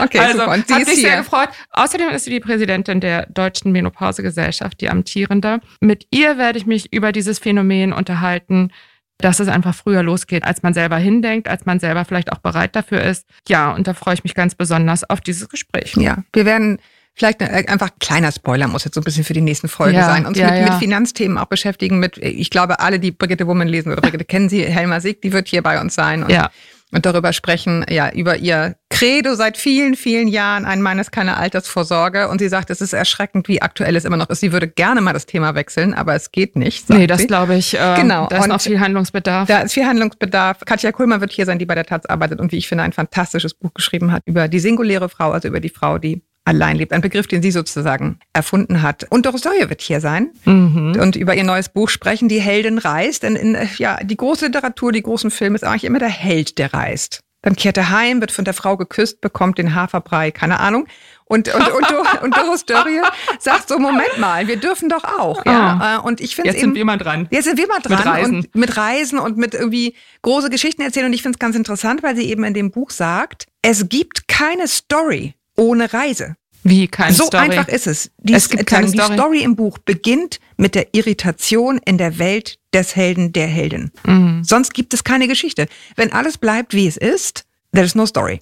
Okay, 0.00 0.18
also 0.18 0.40
super. 0.40 0.50
Und 0.50 0.66
sie 0.66 0.74
hat 0.74 0.82
ist 0.82 0.88
mich 0.88 0.96
sehr 0.96 1.10
hier. 1.10 1.18
gefreut. 1.20 1.48
Außerdem 1.70 2.08
ist 2.08 2.24
sie 2.24 2.30
die 2.30 2.40
Präsidentin 2.40 2.98
der 2.98 3.26
Deutschen 3.26 3.70
Menopausegesellschaft, 3.70 4.80
die 4.80 4.88
amtierende. 4.88 5.60
Mit 5.80 6.08
ihr 6.10 6.36
werde 6.36 6.58
ich 6.58 6.66
mich 6.66 6.92
über 6.92 7.12
dieses 7.12 7.38
Phänomen 7.38 7.92
unterhalten, 7.92 8.72
dass 9.18 9.40
es 9.40 9.48
einfach 9.48 9.74
früher 9.74 10.02
losgeht, 10.02 10.44
als 10.44 10.62
man 10.62 10.74
selber 10.74 10.96
hindenkt, 10.96 11.48
als 11.48 11.64
man 11.64 11.78
selber 11.80 12.04
vielleicht 12.04 12.32
auch 12.32 12.38
bereit 12.38 12.74
dafür 12.74 13.02
ist. 13.02 13.26
Ja, 13.48 13.72
und 13.72 13.86
da 13.86 13.94
freue 13.94 14.14
ich 14.14 14.24
mich 14.24 14.34
ganz 14.34 14.54
besonders 14.54 15.08
auf 15.08 15.20
dieses 15.20 15.48
Gespräch. 15.48 15.94
Ja, 15.96 16.18
wir 16.32 16.44
werden 16.44 16.78
vielleicht 17.14 17.42
äh, 17.42 17.64
einfach 17.68 17.90
kleiner 18.00 18.32
Spoiler 18.32 18.68
muss 18.68 18.84
jetzt 18.84 18.94
so 18.94 19.00
ein 19.00 19.04
bisschen 19.04 19.24
für 19.24 19.34
die 19.34 19.40
nächsten 19.40 19.68
Folgen 19.68 19.96
Ja, 19.96 20.06
sein. 20.06 20.26
Uns 20.26 20.38
ja, 20.38 20.50
mit, 20.50 20.60
ja. 20.60 20.70
mit 20.70 20.74
Finanzthemen 20.74 21.38
auch 21.38 21.46
beschäftigen. 21.46 21.98
Mit, 21.98 22.18
ich 22.18 22.50
glaube, 22.50 22.80
alle, 22.80 22.98
die 22.98 23.10
Brigitte 23.12 23.46
Woman 23.46 23.68
lesen 23.68 23.92
oder 23.92 24.00
Brigitte 24.00 24.24
kennen 24.24 24.48
sie, 24.48 24.64
Helma 24.64 25.00
Sieg, 25.00 25.22
die 25.22 25.32
wird 25.32 25.48
hier 25.48 25.62
bei 25.62 25.80
uns 25.80 25.94
sein 25.94 26.24
und, 26.24 26.30
Ja, 26.30 26.50
und 26.92 27.06
darüber 27.06 27.32
sprechen, 27.32 27.84
ja, 27.88 28.10
über 28.10 28.36
ihr 28.36 28.76
Credo 28.90 29.34
seit 29.34 29.56
vielen, 29.56 29.96
vielen 29.96 30.28
Jahren. 30.28 30.64
Ein 30.64 30.82
Mann 30.82 30.98
ist 30.98 31.10
keine 31.10 31.36
Altersvorsorge. 31.38 32.28
Und 32.28 32.38
sie 32.38 32.48
sagt, 32.48 32.70
es 32.70 32.80
ist 32.80 32.92
erschreckend, 32.92 33.48
wie 33.48 33.62
aktuell 33.62 33.96
es 33.96 34.04
immer 34.04 34.18
noch 34.18 34.28
ist. 34.28 34.40
Sie 34.40 34.52
würde 34.52 34.68
gerne 34.68 35.00
mal 35.00 35.12
das 35.12 35.26
Thema 35.26 35.54
wechseln, 35.54 35.94
aber 35.94 36.14
es 36.14 36.30
geht 36.30 36.54
nicht. 36.54 36.86
sagt 36.86 37.00
nee, 37.00 37.06
das 37.06 37.26
glaube 37.26 37.56
ich, 37.56 37.74
äh, 37.74 37.96
Genau, 37.96 38.26
da 38.28 38.36
ist 38.36 38.44
und 38.44 38.50
noch 38.50 38.60
viel 38.60 38.78
Handlungsbedarf. 38.78 39.48
Da 39.48 39.60
ist 39.60 39.72
viel 39.72 39.86
Handlungsbedarf. 39.86 40.60
Katja 40.66 40.92
Kuhlmann 40.92 41.20
wird 41.20 41.32
hier 41.32 41.46
sein, 41.46 41.58
die 41.58 41.66
bei 41.66 41.74
der 41.74 41.86
Taz 41.86 42.06
arbeitet 42.06 42.38
und 42.38 42.52
wie 42.52 42.58
ich 42.58 42.68
finde, 42.68 42.84
ein 42.84 42.92
fantastisches 42.92 43.54
Buch 43.54 43.72
geschrieben 43.74 44.12
hat 44.12 44.22
über 44.26 44.46
die 44.46 44.60
singuläre 44.60 45.08
Frau, 45.08 45.30
also 45.30 45.48
über 45.48 45.60
die 45.60 45.70
Frau, 45.70 45.98
die 45.98 46.22
allein 46.44 46.76
lebt. 46.76 46.92
Ein 46.92 47.00
Begriff, 47.00 47.26
den 47.26 47.42
sie 47.42 47.50
sozusagen 47.50 48.18
erfunden 48.32 48.82
hat. 48.82 49.06
Und 49.10 49.26
Doris 49.26 49.42
Dörje 49.42 49.68
wird 49.70 49.80
hier 49.80 50.00
sein 50.00 50.30
Mhm. 50.44 50.98
und 51.00 51.16
über 51.16 51.34
ihr 51.34 51.44
neues 51.44 51.68
Buch 51.68 51.88
sprechen, 51.88 52.28
Die 52.28 52.40
Heldin 52.40 52.78
reist. 52.78 53.22
Denn 53.22 53.36
in, 53.36 53.54
äh, 53.54 53.66
ja, 53.78 53.98
die 54.02 54.16
große 54.16 54.46
Literatur, 54.46 54.92
die 54.92 55.02
großen 55.02 55.30
Filme 55.30 55.54
ist 55.56 55.64
eigentlich 55.64 55.84
immer 55.84 55.98
der 56.00 56.08
Held, 56.08 56.58
der 56.58 56.72
reist. 56.74 57.20
Dann 57.44 57.56
kehrt 57.56 57.76
er 57.76 57.90
heim, 57.90 58.20
wird 58.20 58.30
von 58.30 58.44
der 58.44 58.54
Frau 58.54 58.76
geküsst, 58.76 59.20
bekommt 59.20 59.58
den 59.58 59.74
Haferbrei, 59.74 60.30
keine 60.30 60.60
Ahnung. 60.60 60.86
Und, 61.24 61.52
und, 61.52 61.68
und, 61.72 61.86
und 62.22 62.36
Doris 62.36 62.64
Dörje 62.66 63.02
sagt 63.40 63.68
so, 63.68 63.80
Moment 63.80 64.16
mal, 64.18 64.46
wir 64.46 64.56
dürfen 64.58 64.88
doch 64.88 65.02
auch. 65.02 65.44
Ja? 65.44 65.96
Äh, 65.96 66.00
Und 66.06 66.20
ich 66.20 66.36
finde 66.36 66.50
Jetzt 66.50 66.58
eben, 66.58 66.68
sind 66.68 66.74
wir 66.76 66.84
mal 66.84 66.98
dran. 66.98 67.26
Jetzt 67.32 67.46
sind 67.46 67.58
wir 67.58 67.66
mal 67.66 67.80
dran 67.80 67.96
Mit 67.98 68.06
Reisen. 68.06 68.36
und 68.36 68.54
mit 68.54 68.76
Reisen 68.76 69.18
und 69.18 69.38
mit 69.38 69.54
irgendwie 69.54 69.96
große 70.22 70.50
Geschichten 70.50 70.82
erzählen. 70.82 71.06
Und 71.06 71.14
ich 71.14 71.22
finde 71.22 71.34
es 71.34 71.40
ganz 71.40 71.56
interessant, 71.56 72.04
weil 72.04 72.14
sie 72.14 72.28
eben 72.30 72.44
in 72.44 72.54
dem 72.54 72.70
Buch 72.70 72.90
sagt, 72.90 73.46
es 73.62 73.88
gibt 73.88 74.28
keine 74.28 74.68
Story 74.68 75.34
ohne 75.62 75.92
Reise. 75.92 76.36
Wie 76.64 76.86
keine 76.86 77.12
so 77.12 77.24
Story. 77.24 77.44
einfach 77.44 77.68
ist 77.68 77.86
es. 77.86 78.10
Die, 78.18 78.34
Es 78.34 78.48
gibt 78.48 78.66
keine 78.66 78.86
die 78.90 78.96
Story. 78.98 79.14
Story 79.14 79.42
im 79.42 79.56
Buch 79.56 79.78
beginnt 79.78 80.38
mit 80.56 80.74
der 80.74 80.94
Irritation 80.94 81.80
in 81.84 81.98
der 81.98 82.18
Welt 82.18 82.58
des 82.72 82.94
Helden, 82.94 83.32
der 83.32 83.48
Heldin. 83.48 83.90
Mhm. 84.06 84.44
Sonst 84.44 84.72
gibt 84.72 84.94
es 84.94 85.02
keine 85.02 85.26
Geschichte. 85.26 85.66
Wenn 85.96 86.12
alles 86.12 86.38
bleibt, 86.38 86.72
wie 86.74 86.86
es 86.86 86.96
ist, 86.96 87.44
there 87.72 87.84
is 87.84 87.94
no 87.96 88.06
story. 88.06 88.40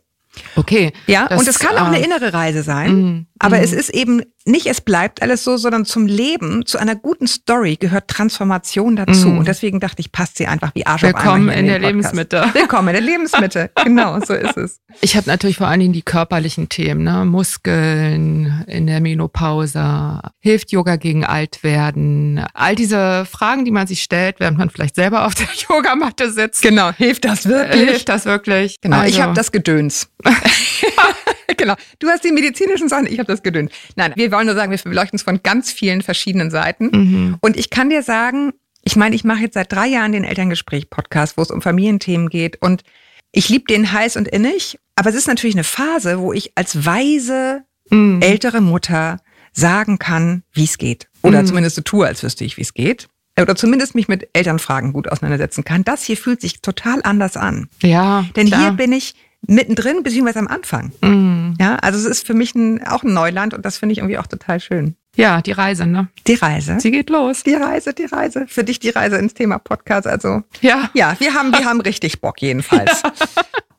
Okay. 0.57 0.93
Ja, 1.07 1.27
Das, 1.29 1.41
und 1.41 1.49
es 1.49 1.59
kann 1.59 1.77
auch 1.77 1.87
eine 1.87 2.01
äh, 2.01 2.05
innere 2.05 2.33
Reise 2.33 2.63
sein. 2.63 2.95
Mhm. 2.95 3.27
Aber 3.39 3.57
Mhm. 3.57 3.63
es 3.65 3.73
ist 3.73 3.91
eben 3.91 4.23
nicht, 4.45 4.67
es 4.67 4.81
bleibt 4.81 5.23
alles 5.23 5.45
so, 5.45 5.57
sondern 5.57 5.85
zum 5.85 6.07
Leben, 6.07 6.65
zu 6.67 6.79
einer 6.79 6.95
guten 6.95 7.27
Story 7.27 7.77
gehört 7.77 8.09
Transformation 8.09 8.97
dazu. 8.97 9.29
Mhm. 9.29 9.39
Und 9.39 9.49
deswegen 9.49 9.81
dachte 9.81 10.01
ich, 10.01 10.13
passt 10.13 10.37
sie 10.39 10.47
einfach 10.47 10.75
wie 10.75 10.87
Arsch 10.87 11.05
auf 11.05 11.09
Willkommen 11.09 11.49
einmal 11.51 11.55
hier 11.55 11.61
in 11.61 11.67
der 11.67 11.73
Podcast. 11.75 12.15
Lebensmitte. 12.15 12.45
Willkommen 12.55 12.89
in 12.89 12.95
der 12.95 13.03
Lebensmitte. 13.03 13.71
genau, 13.85 14.21
so 14.21 14.35
ist 14.35 14.57
es. 14.57 14.81
Ich 15.01 15.17
habe 15.17 15.29
natürlich 15.29 15.57
vor 15.57 15.69
allen 15.69 15.81
Dingen 15.81 15.93
die 15.93 16.03
körperlichen 16.03 16.69
Themen, 16.69 17.03
ne? 17.05 17.25
Muskeln 17.25 18.65
in 18.67 18.87
der 18.87 19.01
Menopause, 19.01 20.21
hilft 20.41 20.73
Yoga 20.73 20.97
gegen 20.97 21.25
Altwerden, 21.25 22.45
all 22.55 22.75
diese 22.75 23.25
Fragen, 23.25 23.65
die 23.65 23.71
man 23.71 23.87
sich 23.87 24.03
stellt, 24.03 24.41
während 24.41 24.59
man 24.59 24.71
vielleicht 24.71 24.95
selber 24.97 25.27
auf 25.27 25.35
der 25.35 25.49
Yogamatte 25.69 26.31
sitzt. 26.31 26.63
Genau, 26.63 26.91
hilft 26.93 27.25
das 27.25 27.47
Äh, 27.47 27.51
wirklich? 27.51 27.89
Hilft 27.89 28.09
das 28.09 28.25
wirklich? 28.25 28.81
Genau, 28.81 28.99
ich 28.99 29.15
Also, 29.15 29.23
habe 29.23 29.35
das 29.35 29.53
Gedöns. 29.53 30.09
genau, 31.57 31.75
du 31.99 32.09
hast 32.09 32.25
die 32.25 32.33
medizinischen 32.33 32.89
Sachen, 32.89 33.07
ich 33.07 33.19
habe 33.19 33.27
das 33.31 33.43
Gedöns. 33.43 33.71
Nein, 33.97 34.13
wir 34.17 34.31
wollen 34.33 34.47
nur 34.47 34.55
sagen, 34.55 34.71
wir 34.71 34.79
beleuchten 34.79 35.17
es 35.17 35.23
von 35.23 35.43
ganz 35.43 35.71
vielen 35.73 36.03
verschiedenen 36.03 36.51
Seiten. 36.51 36.87
Mhm. 36.93 37.37
Und 37.41 37.57
ich 37.57 37.71
kann 37.71 37.91
dir 37.91 38.03
sagen, 38.03 38.53
ich 38.83 38.97
meine, 38.97 39.15
ich 39.15 39.25
mache 39.25 39.41
jetzt 39.43 39.55
seit 39.55 39.71
drei 39.73 39.87
Jahren 39.89 40.13
den 40.13 40.25
Elterngespräch-Podcast, 40.25 41.37
wo 41.37 41.43
es 41.43 41.51
um 41.51 41.61
Familienthemen 41.63 42.29
geht. 42.29 42.61
Und 42.63 42.83
ich 43.33 43.49
liebe 43.49 43.67
den 43.67 43.93
heiß 43.93 44.17
und 44.17 44.27
innig. 44.29 44.79
Aber 44.97 45.11
es 45.11 45.17
ist 45.17 45.29
natürlich 45.29 45.55
eine 45.55 45.65
Phase, 45.65 46.19
wo 46.19 46.33
ich 46.33 46.53
als 46.57 46.85
weise, 46.87 47.63
Mhm. 47.91 48.21
ältere 48.23 48.61
Mutter 48.61 49.19
sagen 49.53 49.99
kann, 49.99 50.45
wie 50.53 50.63
es 50.65 50.79
geht. 50.79 51.09
Oder 51.23 51.43
Mhm. 51.43 51.47
zumindest 51.47 51.75
so 51.77 51.83
tue, 51.83 52.07
als 52.07 52.23
wüsste 52.23 52.45
ich, 52.45 52.57
wie 52.57 52.63
es 52.63 52.73
geht. 52.73 53.09
Oder 53.41 53.57
zumindest 53.57 53.95
mich 53.97 54.07
mit 54.07 54.29
Elternfragen 54.33 54.93
gut 54.93 55.09
auseinandersetzen 55.09 55.65
kann. 55.65 55.83
Das 55.83 56.05
hier 56.05 56.17
fühlt 56.17 56.41
sich 56.41 56.61
total 56.63 57.01
anders 57.03 57.37
an. 57.37 57.69
Ja, 57.83 58.27
Denn 58.37 58.47
klar. 58.47 58.61
hier 58.61 58.71
bin 58.73 58.93
ich 58.93 59.15
mittendrin, 59.47 60.03
beziehungsweise 60.03 60.39
am 60.39 60.49
Anfang. 60.49 60.93
Mhm. 61.03 61.57
Ja, 61.61 61.77
also 61.77 61.99
es 61.99 62.05
ist 62.05 62.27
für 62.27 62.35
mich 62.35 62.55
ein, 62.55 62.87
auch 62.87 63.03
ein 63.03 63.13
Neuland 63.13 63.55
und 63.55 63.65
das 63.65 63.79
finde 63.79 63.93
ich 63.95 63.99
irgendwie 63.99 64.19
auch 64.19 64.27
total 64.27 64.61
schön. 64.61 64.95
Ja, 65.17 65.43
die 65.43 65.53
Reise, 65.53 65.87
ne? 65.87 66.09
Die 66.29 66.35
Reise. 66.35 66.79
Sie 66.79 66.91
geht 66.93 67.11
los. 67.11 67.43
Die 67.43 67.55
Reise, 67.55 67.93
die 67.93 68.05
Reise. 68.05 68.47
Für 68.47 68.63
dich 68.63 68.79
die 68.79 68.91
Reise 68.91 69.17
ins 69.17 69.35
Thema 69.35 69.59
Podcast. 69.59 70.07
Also 70.07 70.43
Ja. 70.61 70.89
ja, 70.95 71.17
wir 71.19 71.35
haben, 71.35 71.53
wir 71.53 71.65
haben 71.65 71.81
richtig 71.81 72.21
Bock 72.21 72.41
jedenfalls. 72.41 73.03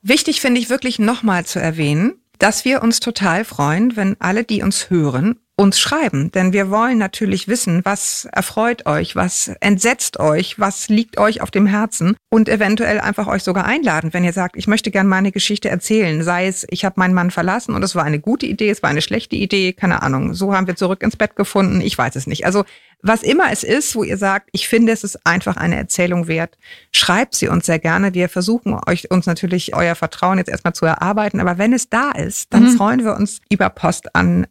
Wichtig 0.02 0.42
finde 0.42 0.60
ich 0.60 0.70
wirklich 0.70 1.00
nochmal 1.00 1.46
zu 1.46 1.60
erwähnen, 1.60 2.16
dass 2.38 2.66
wir 2.66 2.82
uns 2.82 3.00
total 3.00 3.46
freuen, 3.46 3.96
wenn 3.96 4.18
alle, 4.20 4.44
die 4.44 4.62
uns 4.64 4.90
hören, 4.90 5.36
uns 5.56 5.80
schreiben, 5.80 6.32
denn 6.32 6.54
wir 6.54 6.72
wollen 6.72 6.98
natürlich 6.98 7.48
wissen, 7.48 7.82
was 7.84 8.28
erfreut 8.32 8.86
euch, 8.88 9.16
was 9.16 9.52
entsetzt 9.60 10.20
euch, 10.20 10.60
was 10.60 10.90
liegt 10.90 11.18
euch 11.18 11.42
auf 11.42 11.52
dem 11.52 11.68
Herzen 11.68 12.16
und 12.30 12.50
eventuell 12.50 13.00
einfach 13.00 13.28
euch 13.28 13.44
sogar 13.44 13.66
einladen, 13.66 14.14
wenn 14.14 14.24
ihr 14.24 14.34
sagt, 14.34 14.58
ich 14.58 14.68
möchte 14.68 14.90
gerne 14.92 15.10
meine 15.10 15.32
Geschichte 15.32 15.70
erzählen, 15.70 16.24
sei 16.24 16.48
es, 16.48 16.66
ich 16.70 16.84
habe 16.84 17.00
meinen 17.00 17.14
Mann 17.14 17.32
verlassen 17.32 17.76
und 17.76 17.84
es 17.84 17.96
war 17.96 18.04
eine 18.04 18.20
gute 18.20 18.46
Idee, 18.46 18.70
es 18.70 18.82
war 18.82 18.90
eine 18.90 19.02
schlechte 19.02 19.36
Idee, 19.36 19.74
keine 19.74 20.02
Ahnung, 20.02 20.34
so 20.34 20.56
haben 20.56 20.68
wir 20.68 20.76
zurück 20.76 21.04
ins 21.04 21.16
Bett 21.16 21.36
gefunden, 21.36 21.82
ich 21.82 21.98
weiß 21.98 22.16
es 22.16 22.28
nicht. 22.28 22.46
Also 22.46 22.64
was 23.04 23.24
immer 23.24 23.52
es 23.52 23.64
ist, 23.64 23.96
wo 23.96 24.04
ihr 24.04 24.18
sagt, 24.18 24.50
ich 24.52 24.68
finde, 24.68 24.92
es 24.92 25.04
ist 25.04 25.26
einfach 25.26 25.58
eine 25.58 25.76
Erzählung 25.76 26.28
wert, 26.28 26.58
schreibt 26.92 27.34
sie 27.34 27.48
uns 27.48 27.66
sehr 27.66 27.80
gerne. 27.80 28.14
Wir 28.14 28.30
versuchen 28.30 28.80
euch 28.88 29.10
uns 29.10 29.26
natürlich 29.26 29.76
euer 29.76 29.96
Vertrauen 29.96 30.38
jetzt 30.38 30.50
erstmal 30.50 30.74
zu 30.74 30.86
erarbeiten, 30.86 31.40
aber 31.40 31.58
wenn 31.58 31.74
es 31.74 31.90
da 31.90 32.12
ist, 32.12 32.54
dann 32.54 32.64
mhm. 32.64 32.78
freuen 32.78 33.04
wir 33.04 33.16
uns 33.16 33.42
über 33.50 33.70
Post 33.70 34.16
an 34.16 34.46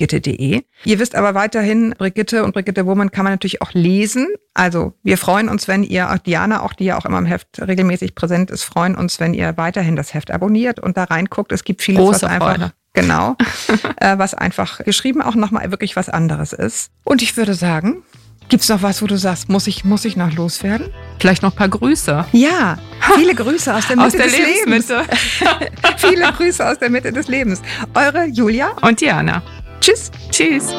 podcast.brigitte.de. 0.00 0.62
Ihr 0.84 0.98
wisst 0.98 1.14
aber 1.14 1.34
weiterhin, 1.34 1.94
Brigitte 1.96 2.44
und 2.44 2.52
Brigitte 2.52 2.86
Woman 2.86 3.10
kann 3.10 3.24
man 3.24 3.32
natürlich 3.34 3.62
auch 3.62 3.72
lesen. 3.72 4.28
Also 4.54 4.94
wir 5.02 5.18
freuen 5.18 5.48
uns, 5.48 5.68
wenn 5.68 5.82
ihr, 5.82 6.10
auch 6.10 6.18
Diana, 6.18 6.62
auch 6.62 6.72
die 6.72 6.84
ja 6.84 6.98
auch 6.98 7.04
immer 7.04 7.18
im 7.18 7.26
Heft 7.26 7.60
regelmäßig 7.60 8.14
präsent 8.14 8.50
ist, 8.50 8.62
freuen 8.62 8.96
uns, 8.96 9.20
wenn 9.20 9.34
ihr 9.34 9.56
weiterhin 9.56 9.96
das 9.96 10.14
Heft 10.14 10.30
abonniert 10.30 10.80
und 10.80 10.96
da 10.96 11.04
reinguckt. 11.04 11.52
Es 11.52 11.64
gibt 11.64 11.82
vieles, 11.82 12.00
Große 12.00 12.22
was 12.22 12.30
einfach 12.32 12.54
Freude. 12.56 12.72
Genau. 12.92 13.36
äh, 14.00 14.18
was 14.18 14.34
einfach 14.34 14.78
geschrieben 14.84 15.22
auch 15.22 15.34
nochmal 15.34 15.70
wirklich 15.70 15.96
was 15.96 16.08
anderes 16.08 16.52
ist. 16.52 16.90
Und 17.04 17.22
ich 17.22 17.36
würde 17.36 17.54
sagen, 17.54 18.02
gibt's 18.48 18.68
noch 18.68 18.82
was, 18.82 19.00
wo 19.00 19.06
du 19.06 19.16
sagst, 19.16 19.48
muss 19.48 19.68
ich, 19.68 19.84
muss 19.84 20.04
ich 20.04 20.16
noch 20.16 20.32
loswerden? 20.32 20.88
Vielleicht 21.20 21.42
noch 21.42 21.52
ein 21.52 21.56
paar 21.56 21.68
Grüße. 21.68 22.26
Ja, 22.32 22.78
viele 23.14 23.34
Grüße 23.34 23.72
aus 23.72 23.86
der 23.86 23.96
Mitte 23.96 24.06
aus 24.08 24.12
der 24.12 24.26
des 24.26 24.38
Lebens. 24.38 24.86
viele 25.98 26.32
Grüße 26.32 26.68
aus 26.68 26.78
der 26.80 26.90
Mitte 26.90 27.12
des 27.12 27.28
Lebens. 27.28 27.62
Eure 27.94 28.24
Julia 28.24 28.72
und 28.82 29.00
Diana. 29.00 29.42
Tschüss. 29.80 30.10
Tschüss. 30.30 30.74